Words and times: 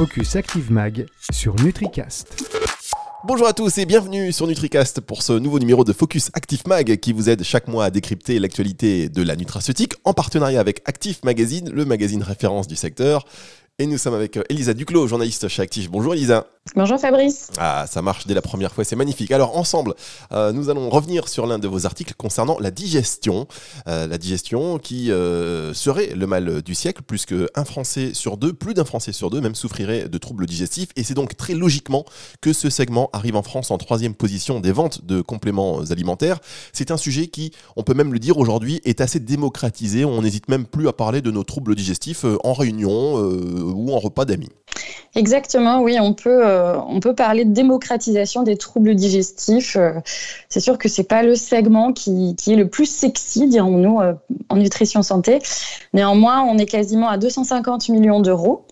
Focus 0.00 0.34
Active 0.34 0.72
Mag 0.72 1.04
sur 1.30 1.54
NutriCast. 1.56 2.42
Bonjour 3.24 3.46
à 3.46 3.52
tous 3.52 3.76
et 3.76 3.84
bienvenue 3.84 4.32
sur 4.32 4.46
NutriCast 4.46 5.02
pour 5.02 5.22
ce 5.22 5.34
nouveau 5.34 5.58
numéro 5.58 5.84
de 5.84 5.92
Focus 5.92 6.30
Active 6.32 6.62
Mag 6.66 6.96
qui 6.96 7.12
vous 7.12 7.28
aide 7.28 7.42
chaque 7.42 7.68
mois 7.68 7.84
à 7.84 7.90
décrypter 7.90 8.38
l'actualité 8.38 9.10
de 9.10 9.22
la 9.22 9.36
nutraceutique 9.36 9.92
en 10.04 10.14
partenariat 10.14 10.58
avec 10.58 10.80
Active 10.86 11.18
Magazine, 11.22 11.68
le 11.68 11.84
magazine 11.84 12.22
référence 12.22 12.66
du 12.66 12.76
secteur. 12.76 13.26
Et 13.78 13.84
nous 13.84 13.98
sommes 13.98 14.14
avec 14.14 14.38
Elisa 14.48 14.72
Duclos, 14.72 15.06
journaliste 15.06 15.48
chez 15.48 15.60
Active. 15.60 15.90
Bonjour 15.90 16.14
Elisa. 16.14 16.46
Bonjour 16.76 17.00
Fabrice. 17.00 17.48
Ah, 17.58 17.86
ça 17.88 18.00
marche 18.00 18.28
dès 18.28 18.34
la 18.34 18.42
première 18.42 18.72
fois, 18.72 18.84
c'est 18.84 18.94
magnifique. 18.94 19.32
Alors 19.32 19.56
ensemble, 19.56 19.94
euh, 20.30 20.52
nous 20.52 20.70
allons 20.70 20.88
revenir 20.88 21.28
sur 21.28 21.46
l'un 21.46 21.58
de 21.58 21.66
vos 21.66 21.84
articles 21.84 22.14
concernant 22.16 22.58
la 22.60 22.70
digestion. 22.70 23.48
Euh, 23.88 24.06
la 24.06 24.18
digestion 24.18 24.78
qui 24.78 25.06
serait 25.06 26.14
le 26.14 26.26
mal 26.26 26.62
du 26.62 26.74
siècle, 26.74 27.02
puisque 27.04 27.34
un 27.56 27.64
Français 27.64 28.14
sur 28.14 28.36
deux, 28.36 28.52
plus 28.52 28.74
d'un 28.74 28.84
Français 28.84 29.12
sur 29.12 29.30
deux 29.30 29.40
même 29.40 29.56
souffrirait 29.56 30.08
de 30.08 30.18
troubles 30.18 30.46
digestifs. 30.46 30.90
Et 30.94 31.02
c'est 31.02 31.14
donc 31.14 31.36
très 31.36 31.54
logiquement 31.54 32.04
que 32.40 32.52
ce 32.52 32.70
segment 32.70 33.10
arrive 33.12 33.36
en 33.36 33.42
France 33.42 33.70
en 33.72 33.78
troisième 33.78 34.14
position 34.14 34.60
des 34.60 34.72
ventes 34.72 35.04
de 35.04 35.22
compléments 35.22 35.80
alimentaires. 35.90 36.38
C'est 36.72 36.92
un 36.92 36.96
sujet 36.96 37.26
qui, 37.26 37.52
on 37.76 37.82
peut 37.82 37.94
même 37.94 38.12
le 38.12 38.20
dire 38.20 38.38
aujourd'hui, 38.38 38.80
est 38.84 39.00
assez 39.00 39.18
démocratisé. 39.18 40.04
On 40.04 40.22
n'hésite 40.22 40.48
même 40.48 40.66
plus 40.66 40.86
à 40.86 40.92
parler 40.92 41.20
de 41.20 41.30
nos 41.32 41.42
troubles 41.42 41.74
digestifs 41.74 42.24
en 42.44 42.52
réunion 42.52 43.14
ou 43.16 43.92
en 43.92 43.98
repas 43.98 44.24
d'amis. 44.24 44.50
Exactement, 45.16 45.82
oui, 45.82 45.98
on 46.00 46.14
peut, 46.14 46.44
euh, 46.60 46.78
on 46.86 47.00
peut 47.00 47.14
parler 47.14 47.44
de 47.44 47.52
démocratisation 47.52 48.42
des 48.42 48.56
troubles 48.56 48.94
digestifs. 48.94 49.76
Euh, 49.76 49.92
c'est 50.48 50.60
sûr 50.60 50.78
que 50.78 50.88
c'est 50.88 51.04
pas 51.04 51.22
le 51.22 51.34
segment 51.34 51.92
qui, 51.92 52.36
qui, 52.36 52.52
est 52.52 52.56
le 52.56 52.68
plus 52.68 52.86
sexy, 52.86 53.48
dirons-nous, 53.48 54.00
euh, 54.00 54.12
en 54.48 54.56
nutrition 54.56 55.02
santé. 55.02 55.40
Néanmoins, 55.94 56.42
on 56.42 56.58
est 56.58 56.66
quasiment 56.66 57.08
à 57.08 57.18
250 57.18 57.88
millions 57.88 58.20
d'euros 58.20 58.64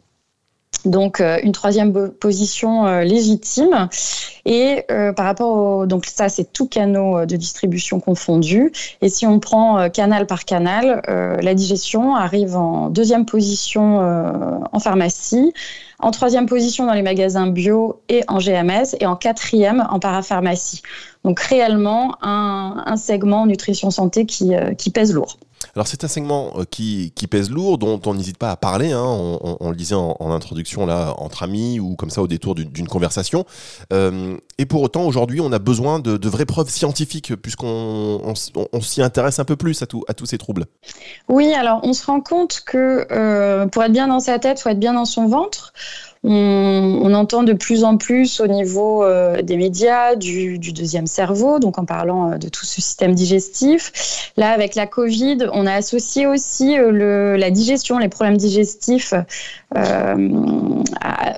donc 0.84 1.20
euh, 1.20 1.38
une 1.42 1.52
troisième 1.52 2.10
position 2.10 2.86
euh, 2.86 3.02
légitime. 3.02 3.88
Et 4.44 4.84
euh, 4.90 5.12
par 5.12 5.26
rapport 5.26 5.56
au, 5.56 5.86
donc 5.86 6.06
ça 6.06 6.28
c'est 6.28 6.52
tout 6.52 6.66
canaux 6.66 7.26
de 7.26 7.36
distribution 7.36 8.00
confondus. 8.00 8.72
Et 9.02 9.08
si 9.08 9.26
on 9.26 9.40
prend 9.40 9.90
canal 9.90 10.26
par 10.26 10.44
canal, 10.44 11.02
la 11.06 11.54
digestion 11.54 12.14
arrive 12.14 12.56
en 12.56 12.88
deuxième 12.88 13.26
position 13.26 13.98
en 14.72 14.78
pharmacie, 14.78 15.52
en 15.98 16.10
troisième 16.10 16.46
position 16.46 16.86
dans 16.86 16.94
les 16.94 17.02
magasins 17.02 17.48
bio 17.48 18.00
et 18.08 18.22
en 18.28 18.38
GMS, 18.38 18.96
et 19.00 19.06
en 19.06 19.16
quatrième 19.16 19.86
en 19.90 19.98
parapharmacie. 19.98 20.82
Donc 21.24 21.40
réellement 21.40 22.16
un, 22.22 22.84
un 22.86 22.96
segment 22.96 23.44
nutrition 23.44 23.90
santé 23.90 24.24
qui, 24.24 24.52
qui 24.78 24.90
pèse 24.90 25.12
lourd. 25.12 25.36
Alors 25.74 25.86
c'est 25.86 26.04
un 26.04 26.08
segment 26.08 26.52
euh, 26.56 26.64
qui, 26.68 27.12
pèse 27.30 27.50
lourd, 27.50 27.78
dont 27.78 28.00
on 28.06 28.14
n'hésite 28.14 28.38
pas 28.38 28.50
à 28.50 28.56
parler, 28.56 28.92
hein. 28.92 29.04
on, 29.04 29.70
le 29.70 29.76
disait 29.76 29.94
en, 29.94 30.30
introduction 30.30 30.86
là, 30.86 31.14
entre 31.18 31.42
amis 31.42 31.78
ou 31.80 31.94
comme 31.94 32.10
ça 32.10 32.22
au 32.22 32.26
détour 32.26 32.54
d'une 32.54 32.88
conversation. 32.88 33.44
Euh, 33.92 34.36
et 34.58 34.66
pour 34.66 34.82
autant, 34.82 35.04
aujourd'hui, 35.04 35.40
on 35.40 35.52
a 35.52 35.58
besoin 35.58 36.00
de, 36.00 36.28
vraies 36.28 36.46
preuves 36.46 36.70
scientifiques 36.70 37.34
puisqu'on 37.36 38.34
s'y 38.80 39.02
intéresse 39.02 39.38
un 39.38 39.44
peu 39.44 39.56
plus 39.56 39.82
à, 39.82 39.86
tous 39.86 40.26
ces 40.26 40.38
troubles. 40.38 40.66
Oui, 41.28 41.52
alors 41.52 41.80
on 41.82 41.92
se 41.92 42.06
rend 42.06 42.20
compte 42.20 42.62
que 42.64 43.06
euh, 43.10 43.66
pour 43.66 43.82
être 43.82 43.92
bien 43.92 44.08
dans 44.08 44.20
sa 44.20 44.38
tête, 44.38 44.58
il 44.60 44.62
faut 44.62 44.68
être 44.70 44.80
bien 44.80 44.94
dans 44.94 45.04
son 45.04 45.28
ventre. 45.28 45.72
On, 46.24 47.14
entend 47.14 47.42
de 47.42 47.52
plus 47.52 47.84
en 47.84 47.96
plus 47.96 48.40
au 48.40 48.46
niveau 48.46 49.02
euh, 49.02 49.42
des 49.42 49.56
médias 49.56 50.14
du, 50.14 50.58
deuxième 50.58 51.06
cerveau, 51.06 51.58
donc 51.58 51.78
en 51.78 51.84
parlant 51.84 52.32
euh, 52.32 52.36
de 52.36 52.48
tout 52.48 52.64
ce 52.64 52.80
système 52.80 53.14
digestif. 53.14 54.30
Là, 54.36 54.50
avec 54.50 54.74
la 54.74 54.86
Covid, 54.86 55.46
on 55.52 55.66
a 55.66 55.72
associé 55.72 56.26
aussi 56.26 56.78
euh, 56.78 57.36
la 57.36 57.50
digestion, 57.50 57.98
les 57.98 58.08
problèmes 58.08 58.36
digestifs 58.36 59.14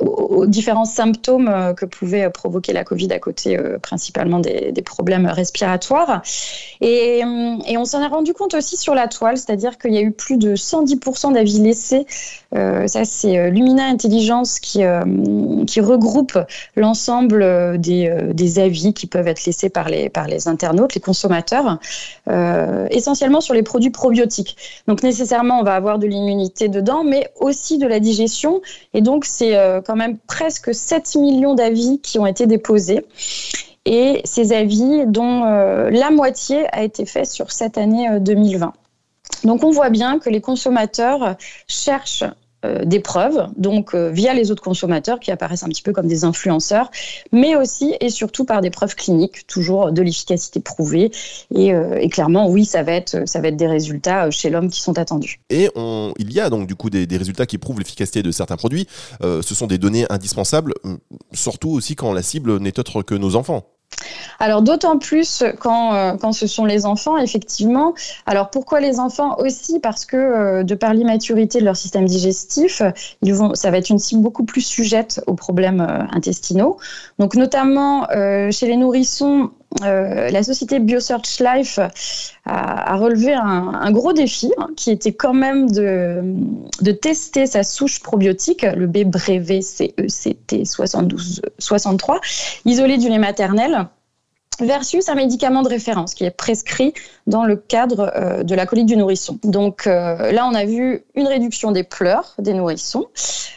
aux 0.02 0.46
différents 0.46 0.84
symptômes 0.84 1.74
que 1.76 1.84
pouvait 1.84 2.30
provoquer 2.30 2.72
la 2.72 2.84
Covid 2.84 3.12
à 3.12 3.18
côté 3.18 3.58
principalement 3.82 4.38
des, 4.38 4.72
problèmes 4.84 5.26
respiratoires. 5.26 6.22
Et, 6.80 7.22
et 7.66 7.76
on 7.76 7.84
s'en 7.84 8.00
est 8.00 8.06
rendu 8.06 8.32
compte 8.32 8.54
aussi 8.54 8.76
sur 8.76 8.94
la 8.94 9.08
toile, 9.08 9.36
c'est-à-dire 9.36 9.78
qu'il 9.78 9.92
y 9.92 9.98
a 9.98 10.02
eu 10.02 10.12
plus 10.12 10.36
de 10.36 10.54
110% 10.54 11.32
d'avis 11.32 11.58
laissés. 11.58 12.06
Ça, 12.52 13.04
c'est 13.04 13.50
Lumina 13.50 13.86
Intelligence 13.86 14.58
qui 14.58 14.82
euh, 14.82 15.04
regroupe 15.82 16.38
l'ensemble 16.76 17.42
euh, 17.42 17.76
des, 17.76 18.58
avis 18.58 18.92
qui 18.92 19.06
peuvent 19.06 19.28
être 19.28 19.44
laissés 19.44 19.70
par 19.70 19.88
les, 19.88 20.08
par 20.08 20.26
les 20.26 20.48
internautes, 20.48 20.94
les 20.94 21.00
consommateurs, 21.00 21.78
euh, 22.28 22.86
essentiellement 22.90 23.40
sur 23.40 23.54
les 23.54 23.62
produits 23.62 23.90
probiotiques. 23.90 24.56
Donc 24.86 25.02
nécessairement, 25.02 25.60
on 25.60 25.62
va 25.62 25.74
avoir 25.74 25.98
de 25.98 26.06
l'immunité 26.06 26.68
dedans, 26.68 27.04
mais 27.04 27.30
aussi 27.38 27.78
de 27.78 27.86
la 27.86 28.00
digestion. 28.00 28.60
Et 28.94 29.00
donc, 29.00 29.24
c'est 29.24 29.56
quand 29.86 29.96
même 29.96 30.18
presque 30.18 30.74
7 30.74 31.16
millions 31.16 31.54
d'avis 31.54 32.00
qui 32.00 32.18
ont 32.18 32.26
été 32.26 32.46
déposés 32.46 33.04
et 33.84 34.20
ces 34.24 34.52
avis 34.52 35.04
dont 35.06 35.42
la 35.44 36.10
moitié 36.10 36.66
a 36.72 36.82
été 36.82 37.06
fait 37.06 37.24
sur 37.24 37.50
cette 37.52 37.78
année 37.78 38.08
2020. 38.20 38.72
Donc 39.44 39.64
on 39.64 39.70
voit 39.70 39.90
bien 39.90 40.18
que 40.18 40.28
les 40.28 40.40
consommateurs 40.40 41.36
cherchent 41.66 42.24
euh, 42.66 42.84
des 42.84 43.00
preuves, 43.00 43.48
donc 43.56 43.94
euh, 43.94 44.10
via 44.10 44.34
les 44.34 44.50
autres 44.50 44.62
consommateurs 44.62 45.18
qui 45.18 45.30
apparaissent 45.30 45.62
un 45.62 45.68
petit 45.68 45.82
peu 45.82 45.94
comme 45.94 46.06
des 46.06 46.24
influenceurs, 46.24 46.90
mais 47.32 47.56
aussi 47.56 47.94
et 48.00 48.10
surtout 48.10 48.44
par 48.44 48.60
des 48.60 48.68
preuves 48.68 48.94
cliniques, 48.94 49.46
toujours 49.46 49.92
de 49.92 50.02
l'efficacité 50.02 50.60
prouvée. 50.60 51.10
Et, 51.54 51.72
euh, 51.72 52.06
clairement, 52.08 52.50
oui, 52.50 52.66
ça 52.66 52.82
va 52.82 52.92
être, 52.92 53.26
ça 53.26 53.40
va 53.40 53.48
être 53.48 53.56
des 53.56 53.66
résultats 53.66 54.30
chez 54.30 54.50
l'homme 54.50 54.68
qui 54.68 54.82
sont 54.82 54.98
attendus. 54.98 55.40
Et 55.48 55.70
il 56.18 56.32
y 56.32 56.40
a 56.40 56.50
donc 56.50 56.66
du 56.66 56.74
coup 56.74 56.90
des 56.90 57.16
résultats 57.16 57.46
qui 57.46 57.56
prouvent 57.56 57.78
l'efficacité 57.78 58.22
de 58.22 58.30
certains 58.30 58.56
produits. 58.56 58.86
ce 59.22 59.54
sont 59.54 59.66
des 59.66 59.78
données 59.78 60.04
indispensables, 60.10 60.74
surtout 61.32 61.70
aussi 61.70 61.96
quand 61.96 62.12
la 62.12 62.22
cible 62.22 62.58
n'est 62.58 62.78
autre 62.78 63.02
que 63.02 63.14
nos 63.14 63.36
enfants. 63.36 63.64
Alors 64.40 64.62
d'autant 64.62 64.98
plus 64.98 65.44
quand, 65.60 65.92
euh, 65.92 66.14
quand 66.16 66.32
ce 66.32 66.46
sont 66.46 66.64
les 66.64 66.86
enfants, 66.86 67.18
effectivement. 67.18 67.94
Alors 68.24 68.48
pourquoi 68.48 68.80
les 68.80 68.98
enfants 68.98 69.36
aussi? 69.38 69.80
Parce 69.80 70.06
que 70.06 70.16
euh, 70.16 70.62
de 70.62 70.74
par 70.74 70.94
l'immaturité 70.94 71.60
de 71.60 71.66
leur 71.66 71.76
système 71.76 72.06
digestif, 72.06 72.80
ils 73.20 73.34
vont, 73.34 73.54
ça 73.54 73.70
va 73.70 73.76
être 73.76 73.90
une 73.90 73.98
cible 73.98 74.22
beaucoup 74.22 74.44
plus 74.44 74.62
sujette 74.62 75.22
aux 75.26 75.34
problèmes 75.34 75.82
euh, 75.82 76.04
intestinaux. 76.12 76.78
Donc 77.18 77.36
notamment 77.36 78.06
chez 78.50 78.66
les 78.66 78.76
nourrissons, 78.76 79.50
la 79.82 80.42
société 80.42 80.78
BioSearch 80.78 81.40
Life 81.40 81.78
a, 82.46 82.96
relevé 82.96 83.34
un, 83.34 83.90
gros 83.92 84.14
défi 84.14 84.50
hein, 84.56 84.68
qui 84.74 84.90
était 84.90 85.12
quand 85.12 85.34
même 85.34 85.70
de, 85.70 86.22
de 86.80 86.92
tester 86.92 87.44
sa 87.46 87.62
souche 87.62 88.00
probiotique, 88.00 88.62
le 88.62 88.86
B 88.86 89.04
brevet 89.04 89.60
CECT 89.60 90.64
7263, 90.64 92.20
isolé 92.64 92.96
du 92.96 93.10
lait 93.10 93.18
maternel 93.18 93.88
versus 94.60 95.08
un 95.08 95.14
médicament 95.14 95.62
de 95.62 95.68
référence 95.68 96.14
qui 96.14 96.24
est 96.24 96.30
prescrit 96.30 96.94
dans 97.26 97.44
le 97.44 97.56
cadre 97.56 98.12
euh, 98.16 98.42
de 98.42 98.54
la 98.54 98.66
colite 98.66 98.86
du 98.86 98.96
nourrisson. 98.96 99.38
Donc 99.44 99.86
euh, 99.86 100.32
là, 100.32 100.46
on 100.50 100.54
a 100.54 100.64
vu 100.64 101.04
une 101.14 101.26
réduction 101.26 101.72
des 101.72 101.84
pleurs 101.84 102.34
des 102.38 102.54
nourrissons, 102.54 103.06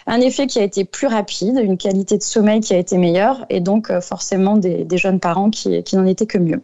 un 0.08 0.22
effet 0.22 0.47
qui 0.47 0.59
a 0.59 0.63
été 0.63 0.86
plus 0.86 1.08
rapide, 1.08 1.59
une 1.62 1.78
qualité 1.78 2.18
de 2.18 2.24
sommeil 2.24 2.59
qui 2.59 2.74
a 2.74 2.78
été 2.78 2.97
meilleure 2.97 3.46
et 3.50 3.59
donc 3.59 3.90
euh, 3.90 4.02
forcément 4.02 4.58
des, 4.58 4.88
jeunes 4.94 5.19
parents 5.19 5.50
qui 5.50 5.84
n'en 5.94 6.06
étaient 6.06 6.28
que 6.28 6.38
mieux 6.38 6.62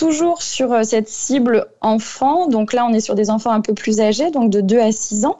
toujours 0.00 0.40
sur 0.40 0.72
euh, 0.72 0.82
cette 0.82 1.10
cible 1.10 1.66
enfant. 1.82 2.46
Donc 2.48 2.72
là, 2.72 2.86
on 2.86 2.92
est 2.94 3.00
sur 3.00 3.14
des 3.14 3.28
enfants 3.28 3.50
un 3.50 3.60
peu 3.60 3.74
plus 3.74 4.00
âgés, 4.00 4.30
donc 4.30 4.48
de 4.48 4.62
2 4.62 4.80
à 4.80 4.92
6 4.92 5.26
ans, 5.26 5.38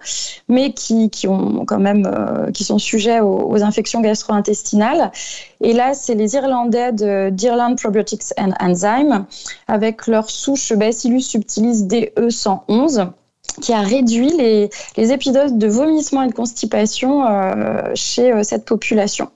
mais 0.48 0.74
qui, 0.74 1.08
qui 1.08 1.26
ont 1.26 1.64
quand 1.64 1.78
même, 1.78 2.06
euh, 2.06 2.50
qui 2.52 2.64
sont 2.64 2.78
sujets 2.78 3.20
aux, 3.20 3.62
infections 3.62 4.02
gastro-intestinales. 4.02 5.12
Et 5.62 5.72
là, 5.72 5.94
c'est 5.94 6.14
les 6.14 6.34
Irlandais 6.34 6.92
d'Irland 7.30 7.76
Probiotics 7.76 8.34
and 8.38 8.52
Enzyme 8.60 9.24
avec 9.66 10.06
leur 10.06 10.28
souche 10.28 10.74
Bacillus 10.74 11.22
subtilis 11.22 11.84
DE111 11.84 13.08
qui 13.62 13.72
a 13.72 13.80
réduit 13.80 14.30
les, 14.30 14.70
les, 14.96 15.12
épisodes 15.12 15.58
de 15.58 15.66
vomissement 15.66 16.22
et 16.22 16.28
de 16.28 16.34
constipation 16.34 17.26
euh, 17.26 17.90
chez 17.94 18.44
cette 18.44 18.64
population. 18.64 19.30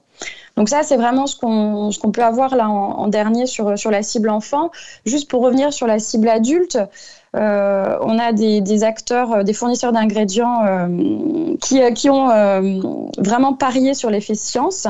Donc 0.57 0.69
ça, 0.69 0.83
c'est 0.83 0.97
vraiment 0.97 1.27
ce 1.27 1.37
qu'on 1.37 2.11
peut 2.13 2.23
avoir 2.23 2.55
là 2.55 2.69
en, 2.69 3.09
dernier 3.09 3.47
sur 3.47 3.91
la 3.91 4.03
cible 4.03 4.31
enfant. 4.31 4.71
Juste 5.05 5.29
pour 5.29 5.43
revenir 5.43 5.73
sur 5.73 5.87
la 5.87 5.99
cible 5.99 6.29
adulte, 6.29 6.79
euh, 7.35 7.97
on 8.01 8.19
a 8.19 8.33
des, 8.33 8.85
acteurs, 8.85 9.33
euh, 9.33 9.43
des 9.43 9.53
fournisseurs 9.53 9.93
d'ingrédients 9.93 10.65
euh, 10.65 11.57
qui, 11.61 11.81
qui, 11.95 12.09
ont 12.11 12.29
vraiment 13.19 13.55
parié 13.55 13.95
sur 13.95 14.11
l'effet 14.11 14.35
science, 14.35 14.87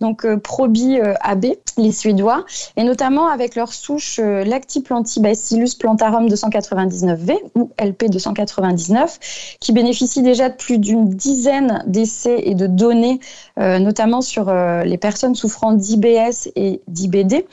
donc 0.00 0.26
Probi 0.36 0.98
AB, 1.20 1.46
les 1.76 1.92
Suédois, 1.92 2.44
et 2.76 2.84
notamment 2.84 3.28
avec 3.28 3.54
leur 3.54 3.72
souche 3.72 4.18
Lactiplantibacillus 4.18 5.76
plantarum 5.78 6.26
299V 6.28 7.36
ou 7.54 7.70
LP 7.80 8.10
299, 8.10 9.56
qui 9.60 9.72
bénéficie 9.72 10.22
déjà 10.22 10.48
de 10.48 10.56
plus 10.56 10.78
d'une 10.78 11.08
dizaine 11.08 11.82
d'essais 11.86 12.42
et 12.44 12.54
de 12.54 12.66
données, 12.66 13.20
notamment 13.56 14.20
sur 14.20 14.52
les 14.52 14.98
personnes 14.98 15.34
souffrant 15.34 15.72
d'IBS 15.72 16.50
et 16.56 16.80
d'IBD. 16.88 17.44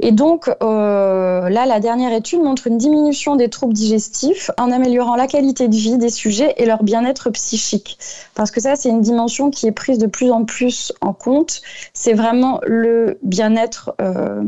Et 0.00 0.12
donc, 0.12 0.50
euh, 0.62 1.48
là, 1.48 1.64
la 1.64 1.80
dernière 1.80 2.12
étude 2.12 2.42
montre 2.42 2.66
une 2.66 2.76
diminution 2.76 3.34
des 3.34 3.48
troubles 3.48 3.72
digestifs 3.72 4.50
en 4.58 4.70
améliorant 4.70 5.16
la 5.16 5.26
qualité 5.26 5.68
de 5.68 5.74
vie 5.74 5.96
des 5.96 6.10
sujets 6.10 6.54
et 6.58 6.66
leur 6.66 6.82
bien-être 6.82 7.30
psychique. 7.30 7.98
Parce 8.34 8.50
que 8.50 8.60
ça, 8.60 8.76
c'est 8.76 8.90
une 8.90 9.00
dimension 9.00 9.50
qui 9.50 9.66
est 9.66 9.72
prise 9.72 9.98
de 9.98 10.06
plus 10.06 10.30
en 10.30 10.44
plus 10.44 10.92
en 11.00 11.14
compte. 11.14 11.62
C'est 11.94 12.12
vraiment 12.12 12.60
le 12.66 13.18
bien-être 13.22 13.94
euh, 14.02 14.42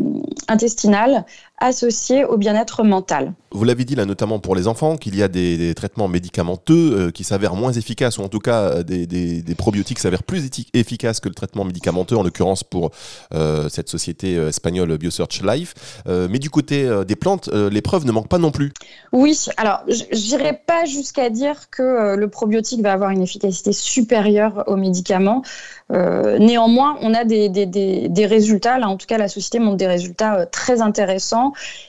intestinal 0.49 1.25
associé 1.61 2.25
au 2.25 2.37
bien-être 2.37 2.85
mental. 2.85 3.33
Vous 3.51 3.65
l'avez 3.65 3.85
dit 3.85 3.95
là 3.95 4.05
notamment 4.05 4.39
pour 4.39 4.55
les 4.55 4.69
enfants 4.69 4.97
qu'il 4.97 5.17
y 5.17 5.23
a 5.23 5.29
des, 5.29 5.75
traitements 5.75 6.09
médicamenteux 6.09 6.75
euh, 6.75 7.11
qui 7.11 7.25
s'avèrent 7.25 7.55
moins 7.55 7.73
efficaces 7.73 8.19
ou 8.19 8.23
en 8.23 8.29
tout 8.29 8.41
cas 8.41 8.61
euh, 8.61 8.83
des, 8.83 9.07
des, 9.07 9.55
probiotiques 9.55 9.99
s'avèrent 9.99 10.23
plus 10.23 10.49
efficaces 10.75 11.21
que 11.21 11.29
le 11.29 11.35
traitement 11.35 11.65
médicamenteux 11.65 12.17
en 12.17 12.23
l'occurrence 12.23 12.63
pour 12.63 12.91
euh, 13.35 13.69
cette 13.71 13.89
société 13.89 14.35
espagnole 14.35 14.97
BioSearch 14.99 15.43
Life. 15.43 15.75
mais 16.07 16.39
du 16.39 16.51
côté 16.51 16.89
des 17.07 17.17
plantes, 17.17 17.49
les 17.49 17.83
preuves 17.83 18.05
ne 18.05 18.13
manquent 18.13 18.29
pas 18.29 18.39
non 18.39 18.51
plus. 18.51 18.73
Oui, 19.13 19.39
alors 19.57 19.81
je 19.89 20.05
n'irai 20.15 20.61
pas 20.67 20.85
jusqu'à 20.85 21.31
dire 21.31 21.71
que 21.71 22.17
le 22.17 22.29
probiotique 22.29 22.83
va 22.83 22.93
avoir 22.93 23.11
une 23.11 23.23
efficacité 23.23 23.73
supérieure 23.73 24.65
aux 24.67 24.77
médicaments. 24.77 25.43
néanmoins, 25.91 26.99
on 27.01 27.15
a 27.15 27.25
des, 27.25 27.49
des, 27.49 28.27
résultats, 28.27 28.79
là 28.79 28.89
en 28.89 28.97
tout 28.97 29.07
cas 29.07 29.19
la 29.19 29.29
société 29.29 29.59
montre 29.59 29.77
des 29.77 29.87
résultats 29.87 30.47
très 30.47 30.81
intéressants 30.81 31.48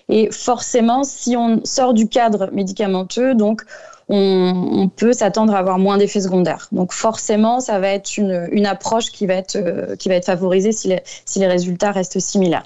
et 0.10 0.30
forcément 0.32 1.04
si 1.04 1.36
on 1.36 1.62
sort 1.64 1.94
du 1.94 2.08
cadre 2.08 2.50
médicamenteux, 2.52 3.36
donc 3.36 3.64
on, 4.10 4.90
peut 4.96 5.14
s'attendre 5.14 5.54
à 5.54 5.60
avoir 5.60 5.78
moins 5.78 5.98
d'effets 5.98 6.22
secondaires. 6.22 6.68
Donc 6.72 6.94
forcément, 6.94 7.60
ça 7.60 7.80
va 7.80 7.90
être 7.90 8.18
une, 8.18 8.66
approche 8.66 9.12
qui 9.12 9.28
va 9.28 9.36
être, 9.36 9.56
euh, 9.56 9.96
qui 9.96 10.10
va 10.10 10.16
être 10.16 10.26
favorisée 10.26 10.72
si 10.72 10.88
les, 10.88 11.02
si 11.26 11.40
les, 11.40 11.48
résultats 11.48 11.92
restent 11.92 12.20
similaires. 12.20 12.64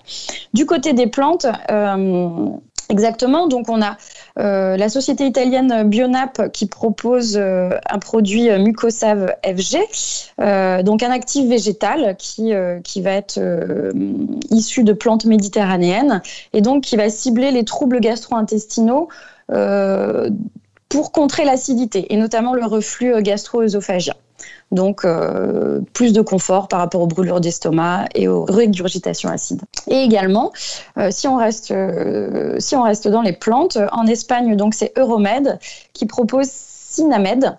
Du 0.54 0.66
côté 0.66 0.94
des 0.94 1.08
plantes, 1.08 1.46
euh, 1.70 2.48
Exactement. 2.90 3.48
Donc, 3.48 3.70
on 3.70 3.82
a 3.82 3.98
euh, 4.40 4.78
la 4.78 4.90
société 4.90 5.26
italienne 5.26 5.84
Bionap 5.90 6.52
qui 6.52 6.66
propose 6.66 7.38
un 7.38 8.00
produit 8.00 8.50
Mucosave 8.60 9.34
FG, 9.46 10.84
donc 10.84 11.04
un 11.04 11.12
actif 11.12 11.48
végétal 11.48 12.16
qui, 12.18 12.52
qui 12.84 13.02
va 13.02 13.12
être 13.12 13.40
issu 14.50 14.84
de 14.84 14.94
plantes 14.94 15.26
méditerranéennes 15.26 16.22
et 16.54 16.62
donc 16.62 16.84
qui 16.84 16.96
va 16.96 17.10
cibler 17.10 17.52
les 17.52 17.64
troubles 17.64 18.00
gastro-intestinaux 18.00 19.10
euh, 19.52 20.30
pour 20.90 21.12
contrer 21.12 21.44
l'acidité 21.44 22.14
et 22.14 22.18
notamment 22.18 22.54
le 22.54 22.66
reflux 22.66 23.20
gastro-œsophagien. 23.22 24.14
Donc, 24.74 25.06
euh, 25.06 25.82
plus 25.94 26.14
de 26.14 26.22
confort 26.22 26.68
par 26.68 26.80
rapport 26.80 27.02
aux 27.02 27.08
brûlures 27.08 27.40
d'estomac 27.40 28.06
et 28.16 28.28
aux 28.28 28.44
régurgitations 28.44 29.30
acides. 29.30 29.62
Et 29.88 30.02
également, 30.02 30.52
euh, 30.98 31.10
si, 31.12 31.28
on 31.28 31.38
reste, 31.38 31.74
si 32.58 32.76
on 32.76 32.82
reste 32.82 33.08
dans 33.08 33.22
les 33.22 33.34
plantes, 33.34 33.78
en 33.92 34.08
Espagne, 34.08 34.56
donc 34.56 34.74
c'est 34.74 34.92
Euromed 34.98 35.60
qui 35.94 36.06
propose 36.06 36.48
Cinamed 36.50 37.58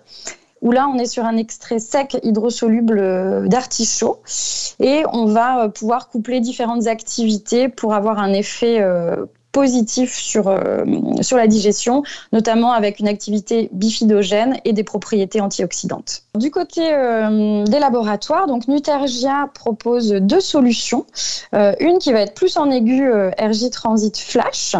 où 0.61 0.71
là, 0.71 0.89
on 0.91 0.97
est 0.97 1.05
sur 1.05 1.25
un 1.25 1.37
extrait 1.37 1.79
sec 1.79 2.17
hydrosoluble 2.23 3.47
d'artichaut 3.47 4.21
et 4.79 5.03
on 5.11 5.25
va 5.25 5.69
pouvoir 5.69 6.09
coupler 6.09 6.39
différentes 6.39 6.87
activités 6.87 7.69
pour 7.69 7.93
avoir 7.93 8.17
un 8.17 8.33
effet 8.33 8.83
positif 9.55 10.13
sur, 10.13 10.49
euh, 10.49 10.83
sur 11.21 11.37
la 11.37 11.47
digestion, 11.47 12.03
notamment 12.33 12.73
avec 12.73 12.99
une 12.99 13.07
activité 13.07 13.69
bifidogène 13.71 14.57
et 14.65 14.73
des 14.73 14.83
propriétés 14.83 15.39
antioxydantes. 15.39 16.23
Du 16.35 16.51
côté 16.51 16.81
euh, 16.91 17.63
des 17.63 17.79
laboratoires, 17.79 18.47
donc 18.47 18.67
Nutergia 18.67 19.49
propose 19.53 20.09
deux 20.09 20.41
solutions. 20.41 21.05
Euh, 21.53 21.71
une 21.79 21.99
qui 21.99 22.11
va 22.11 22.19
être 22.19 22.33
plus 22.33 22.57
en 22.57 22.69
aigu 22.69 23.09
RJ 23.09 23.69
Transit 23.71 24.17
Flash, 24.17 24.75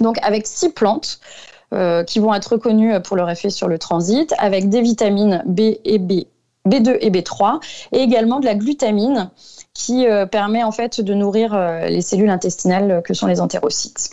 donc 0.00 0.16
avec 0.22 0.48
six 0.48 0.70
plantes. 0.70 1.20
qui 2.06 2.18
vont 2.18 2.32
être 2.32 2.52
reconnues 2.54 2.94
pour 3.02 3.14
leur 3.14 3.28
effet 3.28 3.50
sur 3.50 3.68
le 3.68 3.78
transit, 3.78 4.32
avec 4.38 4.70
des 4.70 4.80
vitamines 4.80 5.44
B 5.46 5.60
et 5.84 5.98
B, 5.98 6.24
B2 6.66 6.96
et 7.00 7.10
B3, 7.10 7.60
et 7.92 8.00
également 8.00 8.40
de 8.40 8.46
la 8.46 8.54
glutamine, 8.54 9.30
qui 9.78 10.08
euh, 10.08 10.26
permet 10.26 10.64
en 10.64 10.72
fait 10.72 11.00
de 11.00 11.14
nourrir 11.14 11.54
euh, 11.54 11.86
les 11.86 12.02
cellules 12.02 12.28
intestinales 12.30 13.00
que 13.04 13.14
sont 13.14 13.28
les 13.28 13.40
entérocytes. 13.40 14.10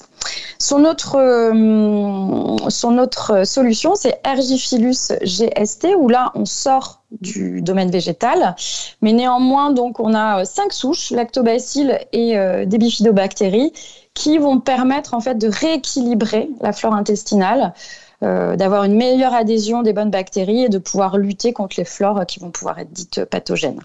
Son 0.60 0.86
autre, 0.86 1.18
euh, 1.18 2.70
son 2.70 2.98
autre 3.00 3.46
solution, 3.46 3.96
c'est 3.96 4.22
Ergiphilus 4.24 5.12
GST, 5.24 5.96
où 5.98 6.08
là, 6.08 6.32
on 6.36 6.46
sort 6.46 7.02
du 7.20 7.64
domaine 7.64 7.90
végétal. 7.90 8.56
Mais 9.02 9.12
néanmoins, 9.12 9.72
donc, 9.72 10.00
on 10.00 10.14
a 10.14 10.46
cinq 10.46 10.72
souches, 10.72 11.10
lactobacilles 11.10 11.98
et 12.14 12.38
des 12.66 12.78
bifidobactéries, 12.78 13.72
qui 14.16 14.38
vont 14.38 14.60
permettre 14.60 15.14
en 15.14 15.20
fait 15.20 15.36
de 15.36 15.48
rééquilibrer 15.48 16.50
la 16.62 16.74
flore 16.74 16.96
intestinale 16.96 17.74
euh, 17.74 18.05
d'avoir 18.22 18.86
une 18.86 18.96
meilleure 18.96 19.34
adhésion 19.34 19.82
des 19.84 19.94
bonnes 19.94 20.10
bactéries 20.10 20.64
et 20.64 20.70
de 20.70 20.78
pouvoir 20.78 21.18
lutter 21.18 21.54
contre 21.54 21.76
les 21.78 21.86
flores 21.86 22.26
qui 22.26 22.40
vont 22.40 22.50
pouvoir 22.50 22.80
être 22.80 22.92
dites 22.92 23.26
pathogènes, 23.26 23.82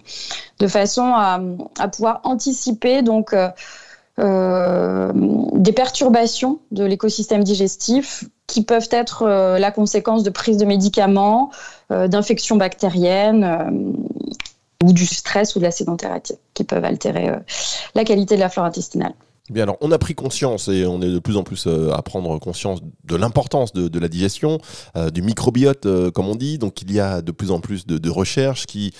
de 0.58 0.66
façon 0.66 1.12
à, 1.14 1.40
pouvoir 1.92 2.20
anticiper 2.24 3.02
donc 3.02 3.32
euh, 3.32 3.48
euh, 4.18 5.12
des 5.14 5.72
perturbations 5.72 6.60
de 6.70 6.84
l'écosystème 6.84 7.44
digestif 7.44 8.24
qui 8.46 8.64
peuvent 8.64 8.88
être 8.90 9.28
la 9.28 9.70
conséquence 9.70 10.22
de 10.22 10.30
prise 10.30 10.56
de 10.56 10.64
médicaments, 10.64 11.50
d'infections 11.88 12.56
bactériennes 12.56 13.94
ou 14.82 14.92
du 14.92 15.06
stress 15.06 15.54
ou 15.54 15.60
de 15.60 15.64
la 15.64 15.70
sédentarité 15.70 16.34
qui 16.54 16.64
peuvent 16.64 16.84
altérer 16.84 17.30
la 17.94 18.04
qualité 18.04 18.34
de 18.34 18.40
la 18.40 18.48
flore 18.48 18.66
intestinale. 18.66 19.14
Bien, 19.50 19.64
alors 19.64 19.78
on 19.80 19.90
a 19.90 19.98
pris 19.98 20.14
conscience 20.14 20.68
et 20.68 20.86
on 20.86 21.02
est 21.02 21.10
de 21.10 21.18
plus 21.18 21.36
en 21.36 21.42
plus 21.42 21.66
euh, 21.66 21.90
à 21.92 22.02
prendre 22.02 22.38
conscience 22.38 22.80
de 23.02 23.16
l'importance 23.16 23.72
de, 23.72 23.98
la 23.98 24.06
digestion, 24.06 24.58
euh, 24.96 25.10
du 25.10 25.22
microbiote, 25.22 25.86
euh, 25.86 26.12
comme 26.12 26.28
on 26.28 26.36
dit. 26.36 26.56
Donc 26.56 26.82
il 26.82 26.92
y 26.92 27.00
a 27.00 27.20
de 27.20 27.32
plus 27.32 27.50
en 27.50 27.58
plus 27.58 27.84
de, 27.84 28.10
recherches 28.10 28.66
qui, 28.66 28.92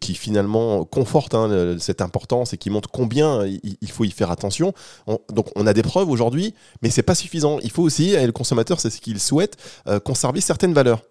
qui 0.00 0.14
finalement 0.14 0.84
confortent 0.84 1.34
hein, 1.34 1.76
cette 1.78 2.02
importance 2.02 2.52
et 2.52 2.56
qui 2.56 2.70
montrent 2.70 2.90
combien 2.90 3.44
il, 3.44 3.90
faut 3.90 4.04
y 4.04 4.10
faire 4.10 4.30
attention. 4.30 4.72
donc 5.06 5.46
on 5.56 5.66
a 5.66 5.72
des 5.72 5.82
preuves 5.82 6.08
aujourd'hui, 6.08 6.54
mais 6.82 6.90
c'est 6.90 7.02
pas 7.02 7.14
suffisant. 7.14 7.58
Il 7.62 7.70
faut 7.70 7.82
aussi, 7.82 8.10
et 8.10 8.26
le 8.26 8.32
consommateur, 8.32 8.80
c'est 8.80 8.90
ce 8.90 9.00
qu'il 9.00 9.18
souhaite, 9.20 9.56
conserver 10.04 10.40
certaines 10.40 10.72
valeurs. 10.72 11.02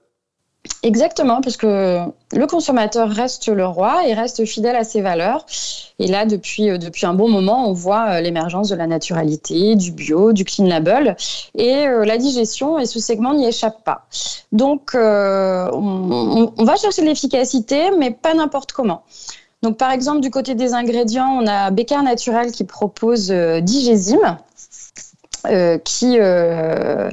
Exactement, 0.81 1.41
parce 1.41 1.57
que 1.57 1.99
le 2.31 2.47
consommateur 2.47 3.09
reste 3.09 3.49
le 3.49 3.65
roi 3.65 4.07
et 4.07 4.13
reste 4.13 4.45
fidèle 4.45 4.77
à 4.77 4.85
ses 4.85 5.01
valeurs. 5.01 5.45
Et 5.99 6.07
là, 6.07 6.25
depuis, 6.25 6.69
euh, 6.69 6.77
depuis 6.77 7.05
un 7.05 7.13
bon 7.13 7.27
moment, 7.27 7.67
on 7.67 7.73
voit 7.73 8.11
euh, 8.11 8.21
l'émergence 8.21 8.69
de 8.69 8.75
la 8.75 8.87
naturalité, 8.87 9.75
du 9.75 9.91
bio, 9.91 10.31
du 10.31 10.45
clean 10.45 10.67
label. 10.67 11.17
Et 11.55 11.85
euh, 11.85 12.05
la 12.05 12.17
digestion 12.17 12.79
et 12.79 12.85
ce 12.85 13.01
segment 13.01 13.33
n'y 13.33 13.45
échappe 13.45 13.83
pas. 13.83 14.05
Donc, 14.53 14.91
on, 14.95 16.53
va 16.59 16.75
chercher 16.77 17.01
l'efficacité, 17.03 17.91
mais 17.97 18.11
pas 18.11 18.33
n'importe 18.33 18.71
comment. 18.71 19.03
Donc, 19.61 19.77
par 19.77 19.91
exemple, 19.91 20.21
du 20.21 20.29
côté 20.29 20.55
des 20.55 20.73
ingrédients, 20.73 21.39
on 21.41 21.45
a 21.45 21.71
Bécard 21.71 22.03
Naturel 22.03 22.53
qui 22.53 22.63
propose 22.63 23.29
Digésime 23.29 24.37
euh, 25.47 25.77
qui 25.77 26.17
euh, 26.19 27.09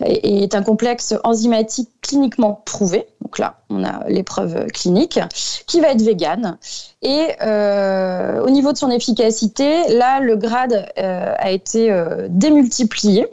est 0.00 0.54
un 0.54 0.62
complexe 0.62 1.14
enzymatique 1.24 1.90
cliniquement 2.00 2.62
prouvé. 2.64 3.06
Donc 3.20 3.38
là, 3.38 3.56
on 3.68 3.84
a 3.84 4.08
l'épreuve 4.08 4.68
clinique, 4.68 5.20
qui 5.66 5.80
va 5.80 5.88
être 5.88 6.00
vegan. 6.00 6.56
Et 7.02 7.28
euh, 7.42 8.42
au 8.42 8.48
niveau 8.48 8.72
de 8.72 8.78
son 8.78 8.90
efficacité, 8.90 9.88
là, 9.88 10.20
le 10.20 10.36
grade 10.36 10.86
a 10.96 11.50
été 11.50 11.94
démultiplié. 12.30 13.26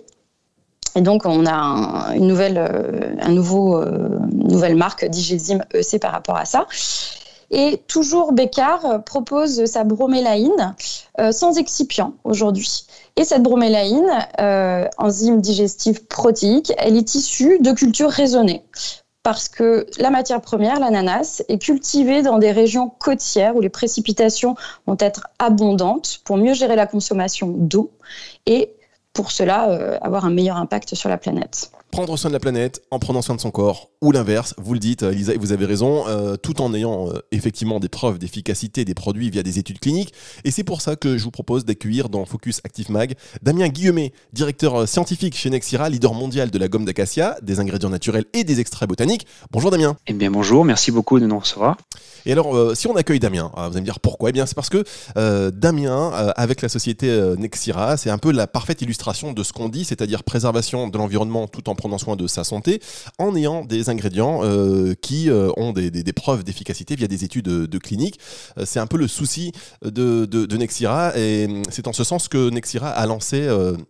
Et 0.95 1.01
donc, 1.01 1.25
on 1.25 1.45
a 1.45 2.13
une 2.13 2.27
nouvelle, 2.27 2.57
un 3.21 3.29
nouveau, 3.29 3.81
nouvelle 4.33 4.75
marque 4.75 5.05
Digésime 5.05 5.63
EC 5.73 6.01
par 6.01 6.11
rapport 6.11 6.35
à 6.35 6.43
ça. 6.43 6.67
Et 7.49 7.81
toujours 7.87 8.33
Bécard 8.33 9.03
propose 9.05 9.65
sa 9.65 9.85
bromélaïne 9.85 10.75
sans 11.31 11.57
excipient 11.57 12.13
aujourd'hui. 12.25 12.85
Et 13.15 13.25
cette 13.25 13.43
bromélaïne, 13.43 14.09
euh, 14.39 14.87
enzyme 14.97 15.39
digestive 15.39 16.05
protéique, 16.07 16.73
elle 16.77 16.97
est 16.97 17.15
issue 17.15 17.59
de 17.59 17.71
cultures 17.71 18.09
raisonnées. 18.09 18.63
Parce 19.21 19.47
que 19.47 19.85
la 19.99 20.09
matière 20.09 20.41
première, 20.41 20.79
l'ananas, 20.79 21.43
est 21.47 21.59
cultivée 21.59 22.23
dans 22.23 22.39
des 22.39 22.51
régions 22.51 22.89
côtières 22.89 23.55
où 23.55 23.61
les 23.61 23.69
précipitations 23.69 24.55
vont 24.87 24.97
être 24.99 25.27
abondantes 25.39 26.19
pour 26.25 26.37
mieux 26.37 26.53
gérer 26.53 26.75
la 26.75 26.87
consommation 26.87 27.47
d'eau 27.47 27.91
et 28.45 28.73
pour 29.13 29.31
cela 29.31 29.69
euh, 29.69 29.97
avoir 30.01 30.25
un 30.25 30.31
meilleur 30.31 30.57
impact 30.57 30.95
sur 30.95 31.07
la 31.07 31.17
planète. 31.17 31.71
Prendre 31.93 32.17
soin 32.17 32.31
de 32.31 32.33
la 32.33 32.39
planète 32.39 32.81
en 32.89 32.97
prenant 32.97 33.21
soin 33.21 33.35
de 33.35 33.39
son 33.39 33.51
corps, 33.51 33.91
ou 34.01 34.11
l'inverse, 34.11 34.55
vous 34.57 34.73
le 34.73 34.79
dites, 34.79 35.03
Elisa, 35.03 35.31
et 35.31 35.37
vous 35.37 35.51
avez 35.51 35.67
raison, 35.67 36.05
euh, 36.07 36.37
tout 36.37 36.59
en 36.59 36.73
ayant 36.73 37.07
euh, 37.09 37.19
effectivement 37.31 37.79
des 37.79 37.87
preuves 37.87 38.17
d'efficacité 38.17 38.83
des 38.83 38.95
produits 38.95 39.29
via 39.29 39.43
des 39.43 39.59
études 39.59 39.79
cliniques. 39.79 40.11
Et 40.43 40.49
c'est 40.49 40.63
pour 40.63 40.81
ça 40.81 40.95
que 40.95 41.19
je 41.19 41.23
vous 41.23 41.29
propose 41.29 41.65
d'accueillir 41.65 42.09
dans 42.09 42.25
Focus 42.25 42.61
Active 42.63 42.89
Mag 42.89 43.13
Damien 43.43 43.67
Guillemet, 43.67 44.11
directeur 44.33 44.75
euh, 44.75 44.85
scientifique 44.87 45.37
chez 45.37 45.51
Nexira, 45.51 45.87
leader 45.87 46.15
mondial 46.15 46.49
de 46.49 46.57
la 46.57 46.67
gomme 46.67 46.83
d'acacia, 46.83 47.37
des 47.43 47.59
ingrédients 47.59 47.91
naturels 47.91 48.25
et 48.33 48.43
des 48.43 48.59
extraits 48.59 48.89
botaniques. 48.89 49.27
Bonjour 49.51 49.69
Damien. 49.69 49.95
Eh 50.07 50.13
bien 50.13 50.31
bonjour, 50.31 50.65
merci 50.65 50.91
beaucoup 50.91 51.19
de 51.19 51.27
nous 51.27 51.37
recevoir. 51.37 51.77
Et 52.25 52.31
alors, 52.31 52.75
si 52.75 52.87
on 52.87 52.95
accueille 52.95 53.19
Damien, 53.19 53.51
vous 53.53 53.61
allez 53.61 53.81
me 53.81 53.85
dire 53.85 53.99
pourquoi? 53.99 54.29
Eh 54.29 54.31
bien 54.31 54.45
c'est 54.45 54.55
parce 54.55 54.69
que 54.69 54.83
Damien, 55.49 56.09
avec 56.37 56.61
la 56.61 56.69
société 56.69 57.35
Nexira, 57.37 57.97
c'est 57.97 58.09
un 58.09 58.17
peu 58.17 58.31
la 58.31 58.47
parfaite 58.47 58.81
illustration 58.81 59.33
de 59.33 59.43
ce 59.43 59.51
qu'on 59.51 59.67
dit, 59.67 59.83
c'est-à-dire 59.83 60.23
préservation 60.23 60.87
de 60.87 60.97
l'environnement 60.97 61.47
tout 61.47 61.69
en 61.69 61.75
prenant 61.83 61.97
soin 61.97 62.15
de 62.15 62.27
sa 62.27 62.45
santé, 62.45 62.81
en 63.17 63.35
ayant 63.35 63.65
des 63.65 63.89
ingrédients 63.89 64.39
euh, 64.43 64.93
qui 65.01 65.29
euh, 65.29 65.51
ont 65.57 65.73
des, 65.73 66.13
preuves 66.13 66.45
d'efficacité 66.45 66.95
via 66.95 67.09
des 67.09 67.25
études 67.25 67.49
de, 67.49 67.77
clinique. 67.77 68.19
Euh, 68.57 68.63
c'est 68.65 68.79
un 68.79 68.87
peu 68.87 68.95
le 68.95 69.09
souci 69.09 69.51
de, 69.83 70.23
de 70.25 70.57
Nexira, 70.57 71.11
et 71.17 71.49
c'est 71.69 71.89
en 71.89 71.93
ce 71.93 72.05
sens 72.05 72.29
que 72.29 72.49
Nexira 72.49 72.89
a 72.89 73.05
lancé 73.05 73.49